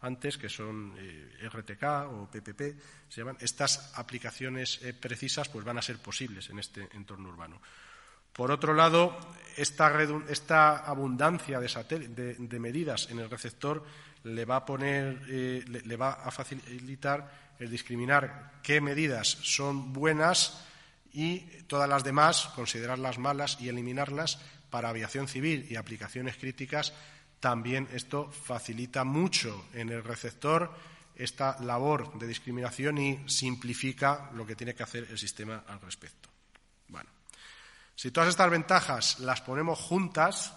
antes, 0.03 0.37
que 0.37 0.49
son 0.49 0.93
eh, 0.97 1.49
RTK 1.49 1.83
o 2.11 2.29
PPP, 2.29 2.61
se 3.09 3.21
llaman, 3.21 3.37
estas 3.39 3.91
aplicaciones 3.95 4.79
eh, 4.83 4.93
precisas 4.93 5.49
pues 5.49 5.65
van 5.65 5.77
a 5.77 5.81
ser 5.81 5.97
posibles 5.97 6.49
en 6.49 6.59
este 6.59 6.87
entorno 6.93 7.29
urbano. 7.29 7.59
Por 8.33 8.51
otro 8.51 8.73
lado, 8.73 9.15
esta, 9.55 10.77
abundancia 10.77 11.59
de, 11.59 12.59
medidas 12.59 13.09
en 13.11 13.19
el 13.19 13.29
receptor 13.29 13.83
le 14.23 14.45
va 14.45 14.57
a 14.57 14.65
poner, 14.65 15.21
eh, 15.29 15.63
le, 15.67 15.97
va 15.97 16.13
a 16.13 16.31
facilitar 16.31 17.53
el 17.59 17.69
discriminar 17.69 18.53
qué 18.63 18.81
medidas 18.81 19.27
son 19.27 19.93
buenas 19.93 20.65
y 21.13 21.41
todas 21.67 21.87
las 21.87 22.03
demás 22.03 22.49
considerarlas 22.55 23.19
malas 23.19 23.57
y 23.61 23.69
eliminarlas 23.69 24.39
para 24.71 24.89
aviación 24.89 25.27
civil 25.27 25.67
y 25.69 25.75
aplicaciones 25.75 26.35
críticas. 26.35 26.93
También 27.43 27.89
esto 27.91 28.31
facilita 28.31 29.03
mucho 29.03 29.65
en 29.73 29.89
el 29.89 30.01
receptor 30.01 30.71
esta 31.13 31.59
labor 31.59 32.17
de 32.17 32.25
discriminación 32.25 32.97
y 32.97 33.29
simplifica 33.29 34.31
lo 34.33 34.45
que 34.45 34.55
tiene 34.55 34.73
que 34.73 34.83
hacer 34.83 35.07
el 35.09 35.17
sistema 35.17 35.65
al 35.67 35.81
respecto. 35.81 36.29
Bueno. 36.87 37.09
Si 37.97 38.11
todas 38.11 38.29
estas 38.29 38.49
ventajas 38.49 39.19
las 39.19 39.41
ponemos 39.41 39.77
juntas, 39.77 40.55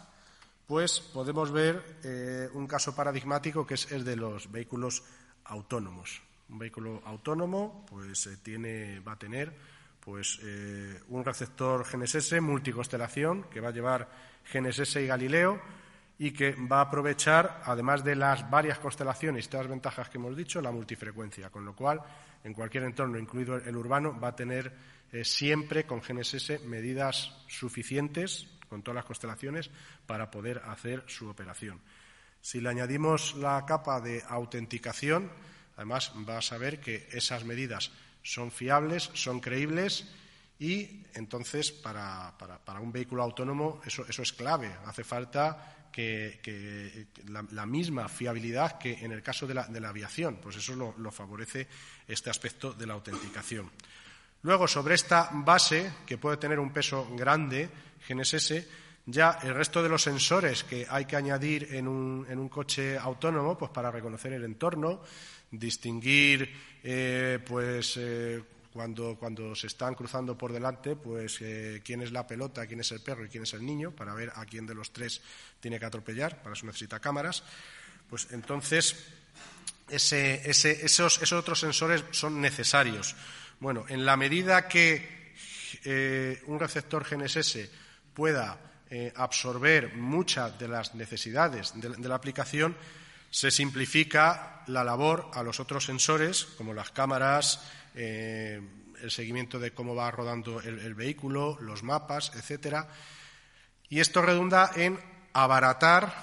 pues 0.65 1.01
podemos 1.01 1.51
ver 1.51 1.99
eh, 2.05 2.49
un 2.53 2.69
caso 2.69 2.95
paradigmático 2.95 3.67
que 3.67 3.75
es 3.75 3.91
el 3.91 4.05
de 4.05 4.15
los 4.15 4.53
vehículos 4.53 5.03
autónomos. 5.47 6.23
Un 6.51 6.61
vehículo 6.61 7.03
autónomo 7.05 7.85
pues, 7.91 8.29
eh, 8.29 8.37
tiene, 8.45 9.01
va 9.01 9.15
a 9.15 9.19
tener 9.19 9.53
pues 9.99 10.39
eh, 10.45 11.01
un 11.09 11.25
receptor 11.25 11.85
GNSS 11.85 12.41
multiconstelación 12.41 13.51
que 13.51 13.59
va 13.59 13.71
a 13.71 13.73
llevar 13.73 14.09
GNSS 14.53 14.95
y 15.03 15.07
Galileo 15.09 15.61
y 16.19 16.31
que 16.31 16.53
va 16.53 16.79
a 16.79 16.83
aprovechar, 16.83 17.63
además 17.65 18.03
de 18.03 18.17
las 18.17 18.49
varias 18.49 18.79
constelaciones 18.79 19.47
y 19.47 19.49
todas 19.49 19.67
las 19.67 19.71
ventajas 19.71 20.09
que 20.09 20.19
hemos 20.19 20.37
dicho, 20.37 20.61
la 20.61 20.71
multifrecuencia, 20.71 21.51
con 21.51 21.65
lo 21.65 21.75
cual 21.75 22.01
en 22.43 22.55
cualquier 22.55 22.85
entorno, 22.85 23.19
incluido 23.19 23.57
el 23.57 23.77
urbano, 23.77 24.19
va 24.19 24.29
a 24.29 24.37
tener 24.37 24.73
eh, 25.13 25.25
siempre 25.25 25.85
con 25.85 26.01
GNSS 26.01 26.63
medidas 26.65 27.45
suficientes 27.49 28.49
con 28.69 28.83
todas 28.83 28.97
las 28.97 29.05
constelaciones 29.05 29.71
para 30.07 30.31
poder 30.31 30.63
hacer 30.67 31.05
su 31.07 31.29
operación. 31.29 31.81
Si 32.41 32.61
le 32.61 32.69
añadimos 32.69 33.35
la 33.37 33.65
capa 33.67 34.01
de 34.01 34.23
autenticación, 34.29 35.31
además 35.77 36.13
va 36.29 36.39
a 36.39 36.43
saber 36.43 36.81
que 36.81 37.09
esas 37.13 37.45
medidas 37.45 37.91
son 38.23 38.51
fiables, 38.51 39.11
son 39.15 39.41
creíbles 39.41 40.13
y 40.59 41.05
entonces 41.15 41.71
para, 41.71 42.35
un 42.81 42.93
vehículo 42.93 43.23
autónomo 43.23 43.81
eso, 43.85 44.05
es 44.09 44.33
clave. 44.33 44.75
Hace 44.87 45.05
falta 45.05 45.76
que, 45.97 47.07
la, 47.29 47.65
misma 47.65 48.09
fiabilidad 48.09 48.79
que 48.79 48.93
en 48.93 49.13
el 49.13 49.23
caso 49.23 49.47
de 49.47 49.55
la, 49.55 49.89
aviación. 49.89 50.37
Pues 50.37 50.57
eso 50.57 50.75
lo, 50.77 51.11
favorece 51.11 51.67
este 52.07 52.29
aspecto 52.29 52.73
de 52.73 52.87
la 52.87 52.95
autenticación. 52.95 53.71
Luego, 54.43 54.69
sobre 54.69 54.95
esta 54.95 55.31
base, 55.33 55.91
que 56.07 56.19
puede 56.19 56.37
tener 56.37 56.61
un 56.61 56.73
peso 56.73 57.09
grande, 57.17 57.71
GNSS, 58.07 58.67
ya 59.07 59.39
el 59.43 59.55
resto 59.55 59.83
de 59.83 59.89
los 59.89 60.03
sensores 60.03 60.65
que 60.65 60.87
hay 60.89 61.07
que 61.07 61.17
añadir 61.17 61.75
en 61.75 61.89
un, 61.89 62.27
en 62.29 62.39
un 62.39 62.49
coche 62.49 62.99
autónomo, 62.99 63.57
pues 63.57 63.71
para 63.71 63.91
reconocer 63.91 64.35
el 64.35 64.45
entorno, 64.45 65.01
distinguir, 65.51 66.53
eh, 66.83 67.39
pues 67.47 67.97
eh, 67.97 68.43
cuando, 68.77 69.17
cuando, 69.17 69.57
se 69.57 69.67
están 69.67 69.95
cruzando 69.95 70.39
por 70.39 70.53
delante, 70.53 70.95
pues 70.95 71.39
eh, 71.41 71.83
quién 71.85 72.03
es 72.03 72.13
la 72.13 72.27
pelota, 72.27 72.67
quién 72.67 72.81
es 72.81 72.93
el 72.93 73.01
perro 73.01 73.25
y 73.25 73.29
quién 73.29 73.43
es 73.43 73.55
el 73.55 73.67
niño, 73.67 73.91
para 73.91 74.15
ver 74.15 74.33
a 74.37 74.45
quién 74.45 74.67
de 74.67 74.75
los 74.75 74.93
tres 74.93 75.21
tiene 75.59 75.81
que 75.81 75.87
atropellar, 75.87 76.43
para 76.43 76.55
eso 76.55 76.67
necesita 76.67 77.01
cámaras. 77.01 77.43
Pues 78.09 78.29
entonces, 78.31 78.95
ese, 79.89 80.49
esos, 80.49 81.21
esos, 81.21 81.33
otros 81.33 81.59
sensores 81.59 82.05
son 82.13 82.41
necesarios. 82.41 83.17
Bueno, 83.59 83.85
en 83.89 84.07
la 84.07 84.17
medida 84.17 84.69
que 84.69 85.17
un 86.47 86.61
receptor 86.61 87.05
GNSS 87.05 87.69
pueda 88.15 88.59
eh, 88.89 89.13
absorber 89.17 89.97
muchas 89.97 90.57
de 90.61 90.69
las 90.69 90.95
necesidades 90.95 91.73
de, 91.75 92.09
la 92.09 92.15
aplicación, 92.15 92.77
se 93.37 93.51
simplifica 93.51 94.63
la 94.67 94.83
labor 94.83 95.31
a 95.35 95.43
los 95.43 95.61
otros 95.61 95.85
sensores, 95.85 96.47
como 96.57 96.73
las 96.73 96.91
cámaras, 96.91 97.61
eh, 97.95 98.63
el 99.03 99.11
seguimiento 99.11 99.59
de 99.59 99.73
cómo 99.73 99.95
va 99.95 100.11
rodando 100.11 100.63
el, 100.63 100.95
vehículo, 100.95 101.59
los 101.61 101.83
mapas, 101.83 102.33
etcétera. 102.35 102.89
Y 103.91 104.01
esto 104.01 104.23
redunda 104.23 104.71
en 104.75 104.99
abaratar 105.35 106.15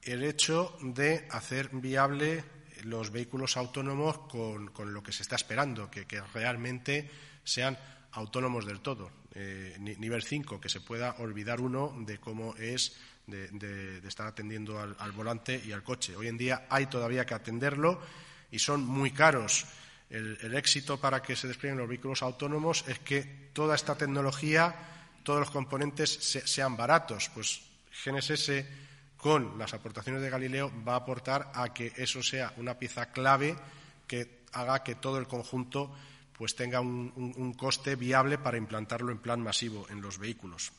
el 0.00 0.24
hecho 0.24 0.78
de 0.80 1.28
hacer 1.30 1.68
viable 1.74 2.42
los 2.84 3.10
vehículos 3.10 3.58
autónomos 3.58 4.16
con, 4.20 4.72
lo 4.94 5.02
que 5.02 5.12
se 5.12 5.24
está 5.24 5.36
esperando, 5.36 5.90
que 5.90 6.22
realmente 6.32 7.10
sean 7.44 7.76
autónomos 8.12 8.64
del 8.64 8.80
todo. 8.80 9.10
Eh, 9.38 9.76
nivel 9.78 10.22
5, 10.22 10.58
que 10.58 10.70
se 10.70 10.80
pueda 10.80 11.16
olvidar 11.18 11.60
uno 11.60 11.94
de 12.06 12.16
cómo 12.16 12.54
es 12.56 12.96
de, 13.26 14.00
estar 14.06 14.26
atendiendo 14.26 14.78
al, 14.78 15.12
volante 15.12 15.60
y 15.64 15.72
al 15.72 15.82
coche. 15.82 16.16
Hoy 16.16 16.28
en 16.28 16.38
día 16.38 16.66
hay 16.68 16.86
todavía 16.86 17.26
que 17.26 17.34
atenderlo 17.34 18.00
y 18.50 18.58
son 18.58 18.84
muy 18.84 19.10
caros. 19.10 19.66
El, 20.08 20.54
éxito 20.54 21.00
para 21.00 21.20
que 21.20 21.34
se 21.34 21.48
desplieguen 21.48 21.78
los 21.78 21.88
vehículos 21.88 22.22
autónomos 22.22 22.84
es 22.86 23.00
que 23.00 23.50
toda 23.52 23.74
esta 23.74 23.96
tecnología, 23.96 24.74
todos 25.22 25.40
los 25.40 25.50
componentes 25.50 26.10
sean 26.44 26.76
baratos. 26.76 27.30
Pues 27.34 27.62
GNSS 28.04 28.64
con 29.16 29.58
las 29.58 29.74
aportaciones 29.74 30.22
de 30.22 30.30
Galileo 30.30 30.70
va 30.86 30.94
a 30.94 30.98
aportar 30.98 31.50
a 31.54 31.72
que 31.72 31.92
eso 31.96 32.22
sea 32.22 32.52
una 32.58 32.78
pieza 32.78 33.10
clave 33.10 33.56
que 34.06 34.44
haga 34.52 34.84
que 34.84 34.94
todo 34.94 35.18
el 35.18 35.26
conjunto 35.26 35.92
pues 36.32 36.54
tenga 36.54 36.80
un, 36.80 37.54
coste 37.58 37.96
viable 37.96 38.36
para 38.36 38.58
implantarlo 38.58 39.10
en 39.10 39.18
plan 39.18 39.40
masivo 39.40 39.86
en 39.88 40.02
los 40.02 40.18
vehículos. 40.18 40.70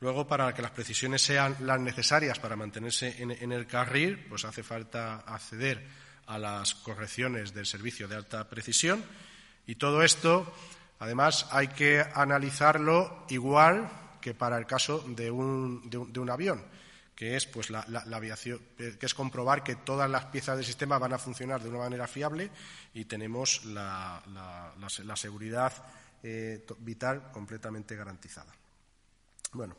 Luego, 0.00 0.26
para 0.26 0.52
que 0.52 0.62
las 0.62 0.72
precisiones 0.72 1.22
sean 1.22 1.56
las 1.60 1.80
necesarias 1.80 2.38
para 2.38 2.56
mantenerse 2.56 3.16
en, 3.18 3.52
el 3.52 3.66
carril, 3.66 4.26
pues 4.28 4.44
hace 4.44 4.62
falta 4.62 5.20
acceder 5.20 5.86
a 6.26 6.38
las 6.38 6.74
correcciones 6.74 7.54
del 7.54 7.66
servicio 7.66 8.06
de 8.06 8.16
alta 8.16 8.48
precisión 8.48 9.02
y 9.66 9.76
todo 9.76 10.02
esto, 10.02 10.52
además, 10.98 11.46
hay 11.50 11.68
que 11.68 12.04
analizarlo 12.14 13.24
igual 13.30 13.90
que 14.20 14.34
para 14.34 14.58
el 14.58 14.66
caso 14.66 15.04
de 15.08 15.30
un 15.30 16.30
avión 16.30 16.62
que 17.16 17.34
es 17.34 19.14
comprobar 19.14 19.64
que 19.64 19.76
todas 19.76 20.08
las 20.08 20.26
piezas 20.26 20.56
del 20.56 20.66
sistema 20.66 20.98
van 20.98 21.14
a 21.14 21.18
funcionar 21.18 21.62
de 21.62 21.70
una 21.70 21.78
manera 21.78 22.06
fiable 22.06 22.50
y 22.92 23.06
tenemos 23.06 23.64
la, 23.64 24.22
seguridad 25.16 25.72
eh, 26.22 26.64
vital 26.80 27.32
completamente 27.32 27.96
garantizada. 27.96 28.52
Bueno, 29.52 29.76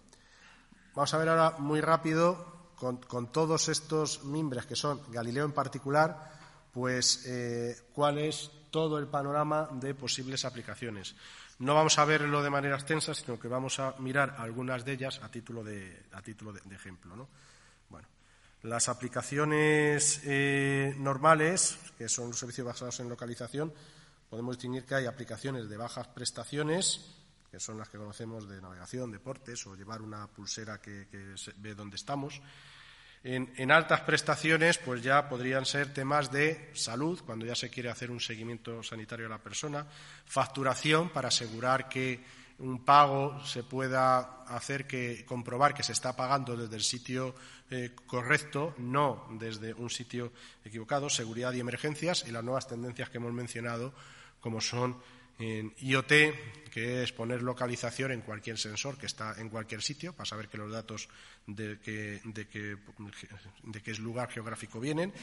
vamos 0.95 1.13
a 1.13 1.17
ver 1.17 1.29
ahora 1.29 1.55
muy 1.59 1.81
rápido 1.81 2.71
con, 2.75 3.31
todos 3.31 3.69
estos 3.69 4.23
mimbres 4.23 4.65
que 4.65 4.75
son 4.75 5.01
Galileo 5.11 5.45
en 5.45 5.51
particular, 5.51 6.31
pues 6.71 7.25
eh, 7.25 7.75
cuál 7.93 8.19
es 8.19 8.51
todo 8.69 8.99
el 8.99 9.07
panorama 9.07 9.69
de 9.71 9.95
posibles 9.95 10.45
aplicaciones. 10.45 11.15
No 11.59 11.73
vamos 11.73 11.97
a 11.97 12.05
verlo 12.05 12.43
de 12.43 12.51
manera 12.51 12.75
extensa, 12.75 13.15
sino 13.15 13.39
que 13.39 13.47
vamos 13.47 13.79
a 13.79 13.95
mirar 13.97 14.35
algunas 14.37 14.85
de 14.85 14.93
ellas 14.93 15.19
a 15.23 15.29
título 15.29 15.63
de, 15.63 16.05
a 16.11 16.21
título 16.21 16.53
de, 16.53 16.61
ejemplo. 16.75 17.27
Bueno, 17.89 18.07
las 18.61 18.89
aplicaciones 18.89 20.21
eh, 20.23 20.93
normales, 20.99 21.79
que 21.97 22.07
son 22.07 22.27
los 22.27 22.37
servicios 22.37 22.67
basados 22.67 22.99
en 22.99 23.09
localización, 23.09 23.73
podemos 24.29 24.55
distinguir 24.55 24.85
que 24.85 24.95
hay 24.95 25.05
aplicaciones 25.07 25.67
de 25.67 25.77
bajas 25.77 26.07
prestaciones, 26.09 27.15
que 27.57 27.61
son 27.61 27.79
las 27.79 27.89
que 27.89 27.97
conocemos 27.97 28.47
de 28.47 28.61
navegación, 28.61 29.09
deportes 29.09 29.65
o 29.65 29.75
llevar 29.75 30.03
una 30.03 30.27
pulsera 30.27 30.79
que, 30.79 31.07
ve 31.57 31.73
dónde 31.73 31.95
estamos. 31.95 32.39
En, 33.23 33.71
altas 33.71 34.01
prestaciones, 34.01 34.77
pues 34.77 35.01
ya 35.01 35.27
podrían 35.27 35.65
ser 35.65 35.91
temas 35.91 36.31
de 36.31 36.69
salud, 36.75 37.19
cuando 37.25 37.47
ya 37.47 37.55
se 37.55 37.71
quiere 37.71 37.89
hacer 37.89 38.11
un 38.11 38.19
seguimiento 38.19 38.83
sanitario 38.83 39.25
a 39.25 39.29
la 39.29 39.39
persona, 39.39 39.87
facturación 40.27 41.09
para 41.09 41.29
asegurar 41.29 41.89
que 41.89 42.23
un 42.59 42.85
pago 42.85 43.43
se 43.43 43.63
pueda 43.63 44.43
hacer 44.43 44.85
que 44.85 45.25
comprobar 45.25 45.73
que 45.73 45.81
se 45.81 45.93
está 45.93 46.15
pagando 46.15 46.55
desde 46.55 46.75
el 46.75 46.83
sitio 46.83 47.33
eh, 47.71 47.95
correcto, 48.05 48.75
no 48.77 49.27
desde 49.31 49.73
un 49.73 49.89
sitio 49.89 50.31
equivocado, 50.63 51.09
seguridad 51.09 51.53
y 51.53 51.59
emergencias 51.59 52.23
y 52.27 52.31
las 52.31 52.43
nuevas 52.43 52.67
tendencias 52.67 53.09
que 53.09 53.17
hemos 53.17 53.33
mencionado, 53.33 53.95
como 54.41 54.61
son 54.61 54.97
en 55.39 55.73
IoT, 55.79 56.11
que 56.71 57.03
es 57.03 57.11
poner 57.11 57.41
localización 57.41 58.11
en 58.11 58.21
cualquier 58.21 58.57
sensor 58.57 58.97
que 58.97 59.05
está 59.05 59.35
en 59.39 59.49
cualquier 59.49 59.81
sitio 59.81 60.13
para 60.13 60.25
saber 60.25 60.47
que 60.47 60.57
los 60.57 60.71
datos 60.71 61.09
de 61.45 61.79
qué 61.79 62.21
de 62.23 63.81
es 63.85 63.99
lugar 63.99 64.29
geográfico 64.29 64.79
vienen. 64.79 65.13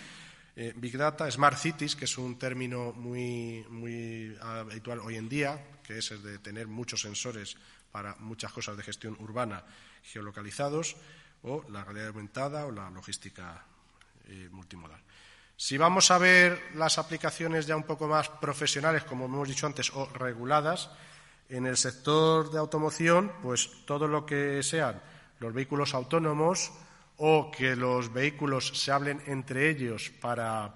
Eh, 0.57 0.72
Big 0.77 0.96
Data, 0.96 1.29
Smart 1.31 1.59
Cities, 1.59 1.96
que 1.96 2.05
es 2.05 2.16
un 2.16 2.38
término 2.38 2.92
muy, 2.92 3.64
muy 3.70 4.37
habitual 4.40 5.00
hoy 5.00 5.16
en 5.16 5.29
día, 5.29 5.81
que 5.83 5.98
es 5.98 6.12
el 6.12 6.22
de 6.22 6.38
tener 6.38 6.68
muchos 6.68 7.00
sensores 7.00 7.57
para 7.90 8.14
muchas 8.16 8.53
cosas 8.53 8.77
de 8.77 8.85
gestión 8.85 9.16
urbana 9.18 9.64
geolocalizados, 10.03 10.96
o 11.42 11.64
la 11.70 11.85
realidad 11.85 12.09
aumentada 12.09 12.66
o 12.66 12.70
la 12.70 12.88
logística 12.90 13.64
eh, 14.29 14.48
multimodal. 14.50 15.00
Si 15.56 15.78
vamos 15.78 16.10
a 16.10 16.18
ver 16.18 16.60
las 16.74 16.98
aplicaciones 16.98 17.66
ya 17.66 17.76
un 17.76 17.84
poco 17.84 18.08
más 18.08 18.28
profesionales, 18.28 19.04
como 19.04 19.26
hemos 19.26 19.48
dicho 19.48 19.66
antes, 19.66 19.90
o 19.94 20.06
reguladas, 20.06 20.90
en 21.48 21.66
el 21.66 21.76
sector 21.76 22.50
de 22.50 22.58
automoción, 22.58 23.30
pues 23.42 23.84
todo 23.86 24.08
lo 24.08 24.26
que 24.26 24.62
sean 24.62 25.00
los 25.38 25.52
vehículos 25.52 25.94
autónomos 25.94 26.72
o 27.18 27.50
que 27.50 27.76
los 27.76 28.12
vehículos 28.12 28.72
se 28.74 28.90
hablen 28.90 29.22
entre 29.26 29.70
ellos 29.70 30.10
para, 30.20 30.74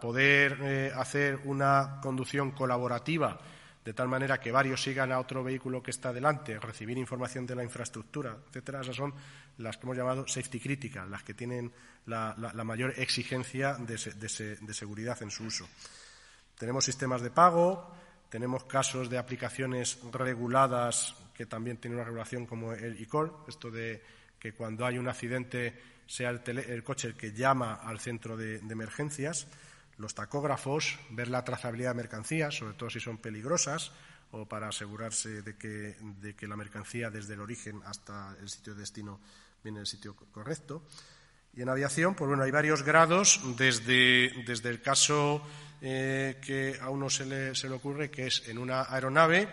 poder 0.00 0.58
eh, 0.62 0.92
hacer 0.96 1.40
una 1.44 2.00
conducción 2.02 2.50
colaborativa 2.50 3.38
de 3.84 3.94
tal 3.94 4.08
manera 4.08 4.38
que 4.38 4.52
varios 4.52 4.82
sigan 4.82 5.10
a 5.10 5.18
otro 5.18 5.42
vehículo 5.42 5.82
que 5.82 5.90
está 5.90 6.12
delante, 6.12 6.58
recibir 6.58 6.98
información 6.98 7.46
de 7.46 7.54
la 7.54 7.64
infraestructura, 7.64 8.36
etcétera. 8.48 8.82
Esas 8.82 8.96
son 8.96 9.14
las 9.58 9.76
que 9.76 9.86
hemos 9.86 9.96
llamado 9.96 10.28
safety 10.28 10.60
critical, 10.60 11.10
las 11.10 11.22
que 11.22 11.34
tienen 11.34 11.72
la, 12.06 12.34
mayor 12.64 12.92
exigencia 12.98 13.74
de, 13.74 13.96
seguridad 14.74 15.22
en 15.22 15.30
su 15.30 15.44
uso. 15.44 15.66
Tenemos 16.58 16.84
sistemas 16.84 17.22
de 17.22 17.30
pago, 17.30 17.94
tenemos 18.28 18.64
casos 18.64 19.08
de 19.08 19.16
aplicaciones 19.16 19.98
reguladas 20.12 21.14
que 21.34 21.46
también 21.46 21.78
tienen 21.78 21.98
una 21.98 22.04
regulación 22.04 22.44
como 22.44 22.74
el 22.74 23.00
e-call, 23.02 23.32
esto 23.48 23.70
de 23.70 24.02
que 24.38 24.52
cuando 24.52 24.84
hay 24.84 24.98
un 24.98 25.08
accidente 25.08 25.74
sea 26.06 26.30
el, 26.30 26.84
coche 26.84 27.08
el 27.08 27.14
que 27.14 27.32
llama 27.32 27.76
al 27.76 27.98
centro 27.98 28.36
de 28.36 28.58
emergencias 28.58 29.46
los 30.00 30.14
tacógrafos, 30.14 30.98
ver 31.10 31.28
la 31.28 31.44
trazabilidad 31.44 31.90
de 31.90 31.96
mercancías, 31.96 32.56
sobre 32.56 32.74
todo 32.74 32.90
si 32.90 33.00
son 33.00 33.18
peligrosas, 33.18 33.92
o 34.32 34.46
para 34.46 34.68
asegurarse 34.68 35.42
de 35.42 35.56
que, 35.56 35.96
de 36.20 36.34
que 36.34 36.48
la 36.48 36.56
mercancía 36.56 37.10
desde 37.10 37.34
el 37.34 37.40
origen 37.40 37.82
hasta 37.84 38.34
el 38.40 38.48
sitio 38.48 38.74
de 38.74 38.80
destino 38.80 39.20
viene 39.62 39.78
en 39.78 39.82
el 39.82 39.86
sitio 39.86 40.16
correcto. 40.16 40.82
Y 41.52 41.62
en 41.62 41.68
aviación, 41.68 42.14
pues 42.14 42.28
bueno, 42.28 42.44
hay 42.44 42.50
varios 42.50 42.82
grados, 42.82 43.40
desde, 43.56 44.32
desde 44.46 44.70
el 44.70 44.80
caso 44.80 45.42
eh, 45.82 46.38
que 46.40 46.78
a 46.80 46.90
uno 46.90 47.10
se 47.10 47.26
le, 47.26 47.54
se 47.54 47.68
le 47.68 47.74
ocurre, 47.74 48.10
que 48.10 48.28
es 48.28 48.48
en 48.48 48.56
una 48.56 48.82
aeronave, 48.82 49.48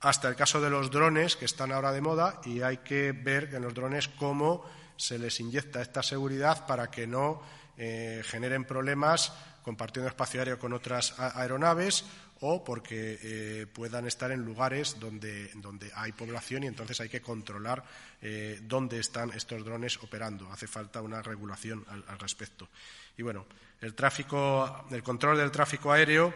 hasta 0.00 0.28
el 0.28 0.36
caso 0.36 0.60
de 0.60 0.70
los 0.70 0.90
drones, 0.90 1.36
que 1.36 1.44
están 1.44 1.72
ahora 1.72 1.92
de 1.92 2.00
moda, 2.00 2.40
y 2.44 2.62
hay 2.62 2.78
que 2.78 3.12
ver 3.12 3.52
en 3.54 3.62
los 3.62 3.74
drones 3.74 4.08
cómo 4.08 4.64
se 4.96 5.18
les 5.18 5.40
inyecta 5.40 5.82
esta 5.82 6.02
seguridad 6.02 6.66
para 6.66 6.90
que 6.90 7.06
no 7.06 7.42
eh, 7.76 8.22
generen 8.24 8.64
problemas 8.64 9.32
compartiendo 9.66 10.08
espacio 10.08 10.38
aéreo 10.38 10.60
con 10.60 10.72
otras 10.72 11.18
aeronaves 11.18 12.04
o 12.38 12.62
porque 12.62 13.18
eh, 13.20 13.66
puedan 13.66 14.06
estar 14.06 14.30
en 14.30 14.44
lugares 14.44 14.94
donde, 15.00 15.50
donde, 15.56 15.90
hay 15.96 16.12
población 16.12 16.62
y 16.62 16.68
entonces 16.68 17.00
hay 17.00 17.08
que 17.08 17.20
controlar 17.20 17.82
eh, 18.22 18.60
dónde 18.62 19.00
están 19.00 19.32
estos 19.32 19.64
drones 19.64 19.98
operando. 20.04 20.52
Hace 20.52 20.68
falta 20.68 21.02
una 21.02 21.20
regulación 21.20 21.84
al, 21.88 22.16
respecto. 22.20 22.68
Y 23.18 23.22
bueno, 23.22 23.46
el 23.80 23.92
tráfico, 23.94 24.86
el 24.92 25.02
control 25.02 25.38
del 25.38 25.50
tráfico 25.50 25.90
aéreo 25.90 26.32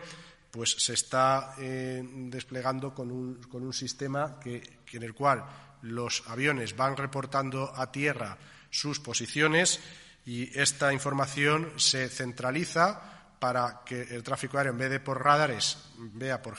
pues 0.51 0.73
se 0.73 0.95
está 0.95 1.55
eh, 1.61 2.03
desplegando 2.03 2.93
con 2.93 3.13
un, 3.13 3.41
con 3.45 3.63
un 3.63 3.73
sistema 3.73 4.41
que, 4.41 4.81
en 4.91 5.05
el 5.05 5.15
cual 5.15 5.45
los 5.83 6.25
aviones 6.27 6.75
van 6.75 6.97
reportando 6.97 7.73
a 7.77 7.93
tierra 7.93 8.37
sus 8.71 8.99
posiciones 8.99 9.79
y 10.27 10.59
esta 10.59 10.93
información 10.93 11.73
se 11.77 12.09
centraliza 12.09 13.20
para 13.41 13.81
que 13.87 14.03
el 14.03 14.23
tráfico 14.23 14.59
aéreo, 14.59 14.73
en 14.73 14.79
vez 14.79 14.91
de 14.91 15.01
por 15.01 15.25
radares, 15.25 15.79
vea 15.97 16.43
por, 16.43 16.59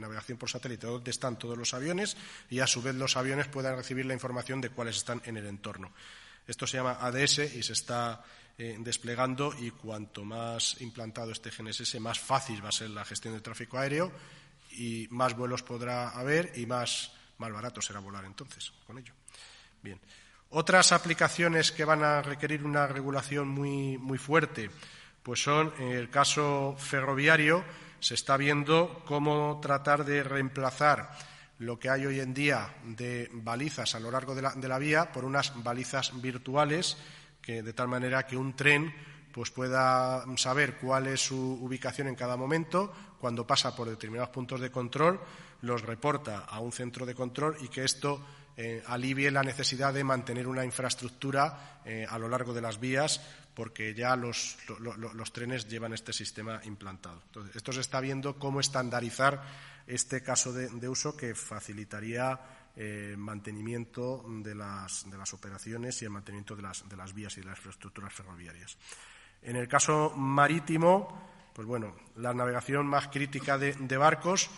navegación 0.00 0.38
por 0.38 0.48
satélite 0.48 0.86
dónde 0.86 1.10
están 1.10 1.38
todos 1.38 1.58
los 1.58 1.74
aviones 1.74 2.16
y 2.48 2.60
a 2.60 2.66
su 2.66 2.80
vez 2.80 2.94
los 2.94 3.18
aviones 3.18 3.48
puedan 3.48 3.76
recibir 3.76 4.06
la 4.06 4.14
información 4.14 4.62
de 4.62 4.70
cuáles 4.70 4.96
están 4.96 5.20
en 5.26 5.36
el 5.36 5.46
entorno. 5.46 5.92
Esto 6.46 6.66
se 6.66 6.78
llama 6.78 6.96
ADS 7.00 7.54
y 7.54 7.62
se 7.62 7.74
está 7.74 8.24
eh, 8.56 8.78
desplegando 8.80 9.54
y 9.58 9.72
cuanto 9.72 10.24
más 10.24 10.80
implantado 10.80 11.32
este 11.32 11.50
GNSS, 11.50 12.00
más 12.00 12.18
fácil 12.18 12.64
va 12.64 12.70
a 12.70 12.72
ser 12.72 12.88
la 12.90 13.04
gestión 13.04 13.34
del 13.34 13.42
tráfico 13.42 13.76
aéreo 13.76 14.10
y 14.70 15.06
más 15.10 15.36
vuelos 15.36 15.62
podrá 15.62 16.08
haber 16.08 16.52
y 16.56 16.64
más, 16.64 17.12
más 17.36 17.52
barato 17.52 17.82
será 17.82 18.00
volar 18.00 18.24
entonces 18.24 18.72
con 18.86 18.96
ello. 18.96 19.12
Bien. 19.82 20.00
Otras 20.48 20.92
aplicaciones 20.92 21.70
que 21.70 21.84
van 21.84 22.02
a 22.02 22.22
requerir 22.22 22.64
una 22.64 22.86
regulación 22.86 23.48
muy, 23.48 23.98
muy 23.98 24.16
fuerte 24.16 24.70
pues 25.22 25.42
son, 25.42 25.72
en 25.78 25.92
el 25.92 26.10
caso 26.10 26.74
ferroviario, 26.78 27.64
se 28.00 28.14
está 28.14 28.36
viendo 28.36 29.02
cómo 29.06 29.60
tratar 29.62 30.04
de 30.04 30.22
reemplazar 30.22 31.10
lo 31.58 31.78
que 31.78 31.90
hay 31.90 32.06
hoy 32.06 32.20
en 32.20 32.32
día 32.32 32.74
de 32.84 33.28
balizas 33.32 33.94
a 33.94 34.00
lo 34.00 34.10
largo 34.10 34.34
de 34.34 34.68
la, 34.68 34.78
vía 34.78 35.12
por 35.12 35.24
unas 35.24 35.62
balizas 35.62 36.18
virtuales, 36.20 36.96
que, 37.42 37.62
de 37.62 37.72
tal 37.74 37.88
manera 37.88 38.26
que 38.26 38.36
un 38.36 38.56
tren 38.56 38.92
pues 39.32 39.50
pueda 39.50 40.24
saber 40.36 40.78
cuál 40.78 41.06
es 41.06 41.20
su 41.20 41.58
ubicación 41.60 42.08
en 42.08 42.14
cada 42.16 42.36
momento, 42.36 42.92
cuando 43.20 43.46
pasa 43.46 43.76
por 43.76 43.88
determinados 43.88 44.30
puntos 44.30 44.60
de 44.60 44.70
control, 44.70 45.20
los 45.60 45.82
reporta 45.82 46.46
a 46.48 46.60
un 46.60 46.72
centro 46.72 47.04
de 47.04 47.14
control 47.14 47.56
y 47.60 47.68
que 47.68 47.84
esto 47.84 48.24
eh, 48.56 48.82
alivie 48.86 49.30
la 49.30 49.42
necesidad 49.42 49.92
de 49.92 50.02
mantener 50.02 50.48
una 50.48 50.64
infraestructura 50.64 51.80
eh, 51.84 52.06
a 52.08 52.18
lo 52.18 52.28
largo 52.28 52.54
de 52.54 52.62
las 52.62 52.80
vías 52.80 53.20
porque 53.60 53.92
ya 53.92 54.16
los, 54.16 54.56
trenes 55.34 55.68
llevan 55.68 55.92
este 55.92 56.14
sistema 56.14 56.62
implantado. 56.64 57.20
Entonces, 57.26 57.56
esto 57.56 57.74
se 57.74 57.82
está 57.82 58.00
viendo 58.00 58.38
cómo 58.38 58.58
estandarizar 58.58 59.42
este 59.86 60.22
caso 60.22 60.54
de, 60.54 60.88
uso 60.88 61.14
que 61.14 61.34
facilitaría 61.34 62.40
el 62.74 63.12
eh, 63.12 63.16
mantenimiento 63.18 64.24
de 64.26 64.54
las, 64.54 65.04
operaciones 65.34 66.00
y 66.00 66.06
el 66.06 66.10
mantenimiento 66.10 66.56
de 66.56 66.62
las, 66.62 67.12
vías 67.12 67.36
y 67.36 67.40
de 67.40 67.48
las 67.48 67.58
infraestructuras 67.58 68.14
ferroviarias. 68.14 68.78
En 69.42 69.56
el 69.56 69.68
caso 69.68 70.14
marítimo, 70.16 71.50
pues 71.52 71.68
bueno, 71.68 71.94
la 72.16 72.32
navegación 72.32 72.86
más 72.86 73.08
crítica 73.08 73.58
de, 73.58 73.96
barcos 73.98 74.48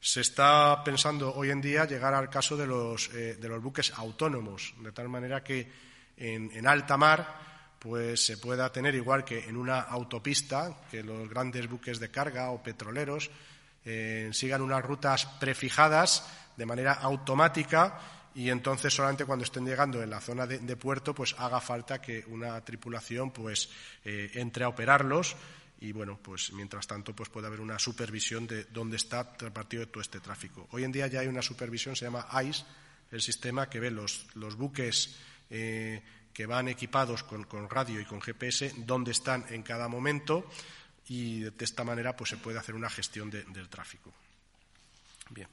se 0.00 0.22
está 0.22 0.82
pensando 0.82 1.34
hoy 1.34 1.50
en 1.50 1.60
día 1.60 1.84
llegar 1.84 2.14
al 2.14 2.30
caso 2.30 2.56
de 2.56 2.66
los, 2.66 3.10
eh, 3.12 3.36
buques 3.60 3.92
autónomos, 3.98 4.74
de 4.80 4.92
tal 4.92 5.10
manera 5.10 5.44
que 5.44 5.70
en 6.16 6.66
alta 6.66 6.96
mar 6.96 7.55
pues 7.78 8.24
se 8.24 8.38
pueda 8.38 8.72
tener 8.72 8.94
igual 8.94 9.24
que 9.24 9.48
en 9.48 9.56
una 9.56 9.80
autopista, 9.80 10.76
que 10.90 11.02
los 11.02 11.28
grandes 11.28 11.68
buques 11.68 12.00
de 12.00 12.10
carga 12.10 12.50
o 12.50 12.62
petroleros 12.62 13.30
eh, 13.84 14.30
sigan 14.32 14.62
unas 14.62 14.84
rutas 14.84 15.26
prefijadas 15.38 16.26
de 16.56 16.66
manera 16.66 16.94
automática 16.94 18.00
y 18.34 18.50
entonces 18.50 18.92
solamente 18.92 19.24
cuando 19.24 19.44
estén 19.44 19.64
llegando 19.64 20.02
en 20.02 20.10
la 20.10 20.20
zona 20.20 20.46
de, 20.46 20.76
puerto 20.76 21.14
pues 21.14 21.34
haga 21.38 21.60
falta 21.60 22.00
que 22.00 22.24
una 22.26 22.60
tripulación 22.62 23.30
pues 23.30 23.70
eh, 24.04 24.30
entre 24.34 24.64
a 24.64 24.68
operarlos 24.68 25.36
y 25.80 25.92
bueno 25.92 26.18
pues 26.22 26.52
mientras 26.52 26.86
tanto 26.86 27.14
pues 27.14 27.28
puede 27.28 27.46
haber 27.46 27.60
una 27.60 27.78
supervisión 27.78 28.46
de 28.46 28.64
dónde 28.64 28.96
está 28.96 29.34
repartido 29.38 29.86
todo 29.88 30.00
este 30.00 30.20
tráfico. 30.20 30.66
Hoy 30.72 30.84
en 30.84 30.92
día 30.92 31.06
ya 31.06 31.20
hay 31.20 31.28
una 31.28 31.42
supervisión, 31.42 31.96
se 31.96 32.06
llama 32.06 32.26
ICE, 32.42 32.64
el 33.12 33.20
sistema 33.20 33.70
que 33.70 33.80
ve 33.80 33.90
los, 33.90 34.26
buques 34.56 35.16
eh, 35.48 36.02
que 36.36 36.44
van 36.44 36.68
equipados 36.68 37.22
con, 37.22 37.46
radio 37.70 37.98
y 37.98 38.04
con 38.04 38.20
GPS, 38.20 38.74
dónde 38.84 39.12
están 39.12 39.46
en 39.48 39.62
cada 39.62 39.88
momento 39.88 40.44
y 41.08 41.40
de 41.40 41.64
esta 41.64 41.82
manera 41.82 42.14
pues, 42.14 42.28
se 42.28 42.36
puede 42.36 42.58
hacer 42.58 42.74
una 42.74 42.90
gestión 42.90 43.30
del 43.30 43.70
tráfico. 43.70 44.12
Bien. 45.30 45.48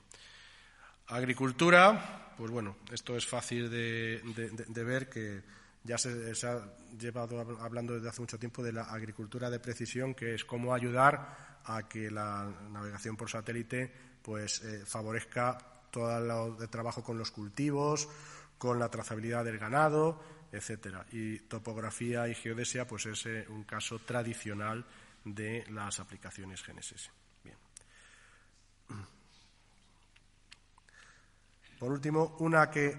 Agricultura, 1.08 2.34
pues 2.38 2.52
bueno, 2.52 2.76
esto 2.92 3.16
es 3.16 3.26
fácil 3.26 3.72
de, 3.72 4.84
ver 4.84 5.10
que 5.10 5.42
ya 5.86 5.98
se, 5.98 6.34
ha 6.46 6.76
llevado 7.00 7.40
hablando 7.62 7.94
desde 7.94 8.10
hace 8.10 8.20
mucho 8.20 8.38
tiempo 8.38 8.62
de 8.62 8.74
la 8.74 8.84
agricultura 8.84 9.50
de 9.50 9.62
precisión, 9.62 10.14
que 10.14 10.36
es 10.36 10.44
cómo 10.44 10.74
ayudar 10.74 11.62
a 11.64 11.88
que 11.88 12.12
la 12.12 12.52
navegación 12.72 13.16
por 13.16 13.30
satélite 13.30 13.90
pues 14.22 14.62
eh, 14.64 14.84
favorezca 14.86 15.58
todo 15.92 16.58
el 16.62 16.70
trabajo 16.70 17.02
con 17.02 17.18
los 17.18 17.32
cultivos, 17.32 18.10
con 18.58 18.80
la 18.80 18.90
trazabilidad 18.90 19.46
del 19.46 19.60
ganado, 19.60 20.33
etcétera. 20.54 21.06
Y 21.12 21.40
topografía 21.40 22.28
y 22.28 22.36
geodesia, 22.36 22.86
pues 22.88 23.08
es 23.08 23.26
eh, 23.26 23.46
un 23.50 23.64
caso 23.64 24.00
tradicional 24.00 24.86
de 25.26 25.66
las 25.72 26.00
aplicaciones 26.00 26.64
GNSS. 26.66 27.10
Bien. 27.44 27.58
Por 31.80 31.92
último, 31.92 32.38
una 32.40 32.70
que 32.70 32.96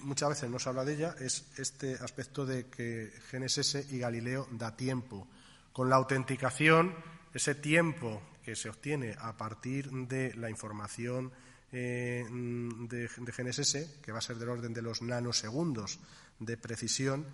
muchas 0.00 0.30
veces 0.30 0.50
no 0.50 0.58
se 0.58 0.68
habla 0.70 0.84
de 0.84 0.94
ella 0.94 1.14
es 1.20 1.46
este 1.58 1.94
aspecto 1.94 2.46
de 2.46 2.66
que 2.68 3.12
GNSS 3.30 3.92
y 3.92 3.98
Galileo 3.98 4.48
da 4.52 4.74
tiempo. 4.74 5.28
Con 5.72 5.90
la 5.90 5.96
autenticación, 5.96 6.94
ese 7.34 7.54
tiempo 7.54 8.22
que 8.42 8.56
se 8.56 8.70
obtiene 8.70 9.14
a 9.18 9.36
partir 9.36 9.90
de 9.90 10.34
la 10.34 10.48
información 10.48 11.30
eh, 11.72 12.24
de 12.30 13.08
GNSS, 13.08 13.98
que 14.00 14.12
va 14.12 14.18
a 14.18 14.22
ser 14.22 14.36
del 14.36 14.48
orden 14.48 14.72
de 14.72 14.80
los 14.80 15.02
nanosegundos 15.02 15.98
de 16.38 16.56
precisión. 16.56 17.26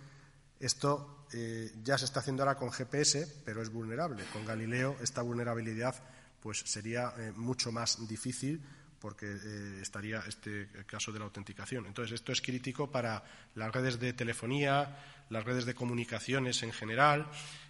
Esto 0.61 1.27
eh, 1.33 1.73
ya 1.83 1.97
se 1.97 2.05
está 2.05 2.21
haciendo 2.21 2.43
ahora 2.43 2.57
con 2.57 2.71
GPS, 2.71 3.41
pero 3.45 3.63
es 3.63 3.71
vulnerable. 3.71 4.25
Con 4.33 4.45
Galileo 4.45 4.97
esta 5.03 5.23
vulnerabilidad 5.23 5.95
pues 6.41 6.59
sería 6.59 7.13
eh, 7.19 7.33
mucho 7.35 7.73
más 7.73 8.07
difícil 8.07 8.61
porque 9.01 9.27
eh, 9.27 9.79
estaría 9.81 10.23
este 10.29 10.69
caso 10.87 11.11
de 11.11 11.19
la 11.19 11.25
autenticación. 11.25 11.87
Entonces, 11.87 12.15
esto 12.15 12.33
es 12.33 12.41
crítico 12.41 12.91
para 12.91 13.25
las 13.55 13.73
redes 13.73 13.99
de 13.99 14.13
telefonía, 14.13 14.97
las 15.31 15.45
redes 15.45 15.65
de 15.65 15.75
comunicaciones 15.75 16.63
en 16.63 16.73
general. 16.73 17.27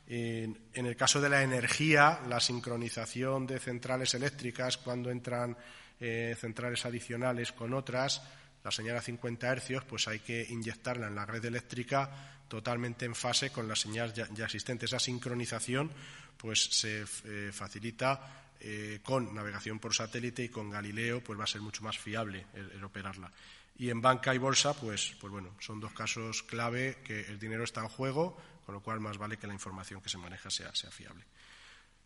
en 0.06 0.86
el 0.86 0.96
caso 0.96 1.20
de 1.20 1.30
la 1.30 1.42
energía, 1.42 2.20
la 2.28 2.40
sincronización 2.40 3.46
de 3.46 3.58
centrales 3.58 4.12
eléctricas 4.12 4.76
cuando 4.76 5.10
entran 5.10 5.56
centrales 5.98 6.84
adicionales 6.84 7.52
con 7.52 7.72
otras, 7.72 8.20
la 8.64 8.70
señal 8.70 8.96
a 8.96 9.02
50 9.02 9.48
hercios, 9.48 9.84
pues 9.84 10.08
hay 10.08 10.20
que 10.20 10.46
inyectarla 10.48 11.08
en 11.08 11.14
la 11.14 11.26
red 11.26 11.44
eléctrica 11.44 12.32
totalmente 12.48 13.06
en 13.06 13.14
fase 13.14 13.50
con 13.50 13.66
la 13.66 13.74
señal 13.74 14.12
ya, 14.12 14.26
existente. 14.44 14.84
Esa 14.84 14.98
sincronización 14.98 15.90
pues 16.36 16.64
se 16.64 17.04
eh, 17.24 17.50
facilita 17.52 18.44
eh, 18.60 19.00
con 19.02 19.34
navegación 19.34 19.78
por 19.78 19.94
satélite 19.94 20.44
y 20.44 20.48
con 20.48 20.70
Galileo 20.70 21.24
pues 21.24 21.38
va 21.38 21.44
a 21.44 21.46
ser 21.46 21.62
mucho 21.62 21.82
más 21.82 21.98
fiable 21.98 22.46
el, 22.54 22.84
operarla. 22.84 23.32
Y 23.78 23.88
en 23.88 24.02
banca 24.02 24.34
y 24.34 24.38
bolsa, 24.38 24.74
pues, 24.74 25.16
pues 25.18 25.32
bueno, 25.32 25.56
son 25.60 25.80
dos 25.80 25.92
casos 25.92 26.42
clave 26.42 26.98
que 27.02 27.22
el 27.22 27.38
dinero 27.38 27.64
está 27.64 27.80
en 27.80 27.88
juego, 27.88 28.36
con 28.66 28.74
lo 28.74 28.82
cual 28.82 29.00
más 29.00 29.16
vale 29.16 29.38
que 29.38 29.46
la 29.46 29.54
información 29.54 30.02
que 30.02 30.10
se 30.10 30.18
maneja 30.18 30.50
sea, 30.50 30.74
sea 30.74 30.90
fiable. 30.90 31.24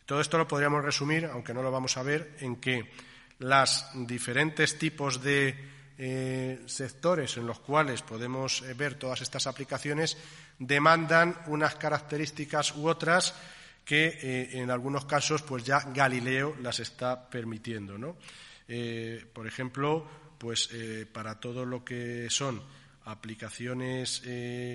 Todo 0.06 0.20
esto 0.20 0.38
lo 0.38 0.46
podríamos 0.46 0.84
resumir, 0.84 1.26
aunque 1.26 1.52
no 1.52 1.62
lo 1.62 1.72
vamos 1.72 1.96
a 1.96 2.04
ver, 2.04 2.36
en 2.38 2.56
que 2.56 2.88
los 3.40 3.84
diferentes 4.06 4.78
tipos 4.78 5.20
de 5.20 5.56
eh, 5.98 6.62
sectores 6.66 7.38
en 7.38 7.46
los 7.46 7.60
cuales 7.60 8.02
podemos 8.02 8.60
eh, 8.60 8.74
ver 8.74 8.94
todas 8.94 9.22
estas 9.22 9.46
aplicaciones 9.46 10.18
demandan 10.58 11.34
unas 11.46 11.76
características 11.76 12.76
u 12.76 12.86
otras 12.86 13.34
que 13.82 14.18
eh, 14.20 14.60
en 14.60 14.70
algunos 14.70 15.06
casos 15.06 15.40
pues 15.40 15.64
ya 15.64 15.80
Galileo 15.94 16.54
las 16.60 16.80
está 16.80 17.30
permitiendo. 17.30 17.96
¿no? 17.96 18.16
por 19.32 19.46
ejemplo, 19.46 20.04
pues 20.38 20.68
para 21.12 21.38
todo 21.38 21.64
lo 21.64 21.84
que 21.84 22.26
son 22.28 22.60
aplicaciones 23.04 24.20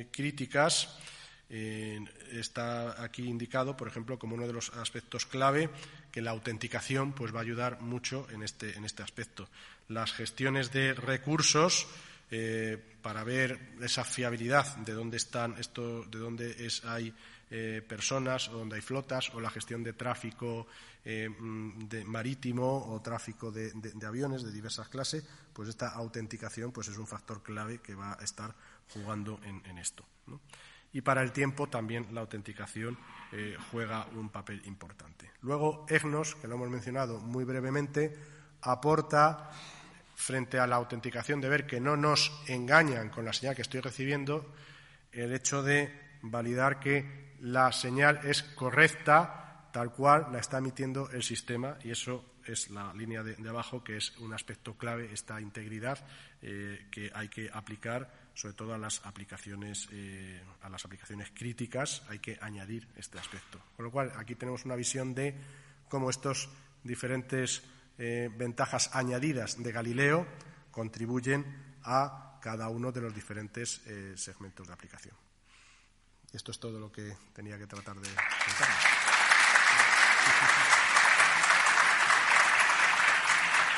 críticas, 0.09 0.97
está 1.49 3.03
aquí 3.03 3.27
indicado, 3.27 3.75
por 3.75 3.89
ejemplo, 3.89 4.17
como 4.17 4.35
uno 4.35 4.47
de 4.47 4.53
los 4.53 4.69
aspectos 4.69 5.25
clave, 5.25 5.69
que 6.11 6.21
la 6.21 6.31
autenticación 6.31 7.13
pues, 7.13 7.33
va 7.33 7.39
a 7.39 7.43
ayudar 7.43 7.81
mucho 7.81 8.27
en 8.31 8.43
este, 8.43 8.77
en 8.77 8.85
este 8.85 9.03
aspecto. 9.03 9.49
Las 9.91 10.13
gestiones 10.13 10.71
de 10.71 10.93
recursos 10.93 11.87
eh, 12.33 12.81
para 13.01 13.25
ver 13.25 13.75
esa 13.81 14.05
fiabilidad 14.05 14.77
de 14.77 14.93
dónde 14.93 15.17
están 15.17 15.57
esto, 15.57 16.05
de 16.05 16.17
dónde 16.17 16.65
es, 16.65 16.85
hay 16.85 17.13
eh, 17.49 17.83
personas 17.85 18.47
o 18.47 18.53
dónde 18.53 18.77
hay 18.77 18.81
flotas, 18.81 19.35
o 19.35 19.41
la 19.41 19.49
gestión 19.49 19.83
de 19.83 19.91
tráfico 19.91 20.65
eh, 21.03 21.27
mm, 21.27 21.89
de 21.89 22.05
marítimo 22.05 22.87
o 22.87 23.01
tráfico 23.01 23.51
de, 23.51 23.73
aviones 24.07 24.43
de 24.43 24.51
diversas 24.53 24.87
clases, 24.87 25.27
pues 25.51 25.67
esta 25.67 25.89
autenticación 25.89 26.71
pues 26.71 26.87
es 26.87 26.97
un 26.97 27.05
factor 27.05 27.43
clave 27.43 27.79
que 27.79 27.95
va 27.95 28.13
a 28.13 28.23
estar 28.23 28.55
jugando 28.93 29.41
en, 29.43 29.77
esto. 29.77 30.05
Y 30.93 31.01
para 31.01 31.23
el 31.23 31.33
tiempo 31.33 31.67
también 31.67 32.07
la 32.13 32.21
autenticación 32.21 32.97
juega 33.71 34.05
un 34.15 34.29
papel 34.29 34.61
importante. 34.65 35.31
Luego, 35.41 35.85
EGNOS, 35.89 36.35
que 36.35 36.47
lo 36.47 36.55
hemos 36.55 36.69
mencionado 36.69 37.19
muy 37.19 37.43
brevemente, 37.43 38.13
aporta 38.61 39.49
frente 40.21 40.59
a 40.59 40.67
la 40.67 40.75
autenticación 40.75 41.41
de 41.41 41.49
ver 41.49 41.65
que 41.65 41.81
no 41.81 41.97
nos 41.97 42.31
engañan 42.47 43.09
con 43.09 43.25
la 43.25 43.33
señal 43.33 43.55
que 43.55 43.63
estoy 43.63 43.81
recibiendo, 43.81 44.53
el 45.11 45.33
hecho 45.33 45.63
de 45.63 45.91
validar 46.21 46.79
que 46.79 47.33
la 47.41 47.71
señal 47.71 48.21
es 48.23 48.43
correcta 48.43 49.69
tal 49.73 49.91
cual 49.91 50.27
la 50.31 50.39
está 50.39 50.59
emitiendo 50.59 51.09
el 51.11 51.23
sistema 51.23 51.77
y 51.83 51.91
eso 51.91 52.25
es 52.45 52.69
la 52.69 52.93
línea 52.93 53.23
de, 53.23 53.49
abajo 53.49 53.83
que 53.83 53.97
es 53.97 54.17
un 54.17 54.33
aspecto 54.33 54.75
clave 54.75 55.09
esta 55.11 55.39
integridad 55.41 55.97
eh, 56.41 56.87
que 56.91 57.09
hay 57.13 57.29
que 57.29 57.49
aplicar 57.51 58.11
sobre 58.33 58.53
todo 58.53 58.73
a 58.73 58.77
las 58.77 59.03
aplicaciones 59.05 59.87
eh, 59.91 60.41
a 60.61 60.69
las 60.69 60.85
aplicaciones 60.85 61.31
críticas 61.33 62.03
hay 62.09 62.19
que 62.19 62.37
añadir 62.41 62.87
este 62.95 63.17
aspecto. 63.17 63.59
Con 63.75 63.85
lo 63.85 63.91
cual 63.91 64.11
aquí 64.17 64.35
tenemos 64.35 64.65
una 64.65 64.75
visión 64.75 65.15
de 65.15 65.35
cómo 65.89 66.09
estos 66.09 66.49
diferentes 66.83 67.63
eh, 67.97 68.29
ventajas 68.35 68.89
añadidas 68.93 69.61
de 69.61 69.71
Galileo 69.71 70.27
contribuyen 70.71 71.75
a 71.83 72.39
cada 72.41 72.69
uno 72.69 72.91
de 72.91 73.01
los 73.01 73.13
diferentes 73.13 73.81
eh, 73.85 74.13
segmentos 74.15 74.67
de 74.67 74.73
aplicación. 74.73 75.15
Esto 76.31 76.51
es 76.51 76.59
todo 76.59 76.79
lo 76.79 76.91
que 76.91 77.15
tenía 77.33 77.57
que 77.57 77.67
tratar 77.67 77.95
de 77.95 78.07
contar. 78.07 78.90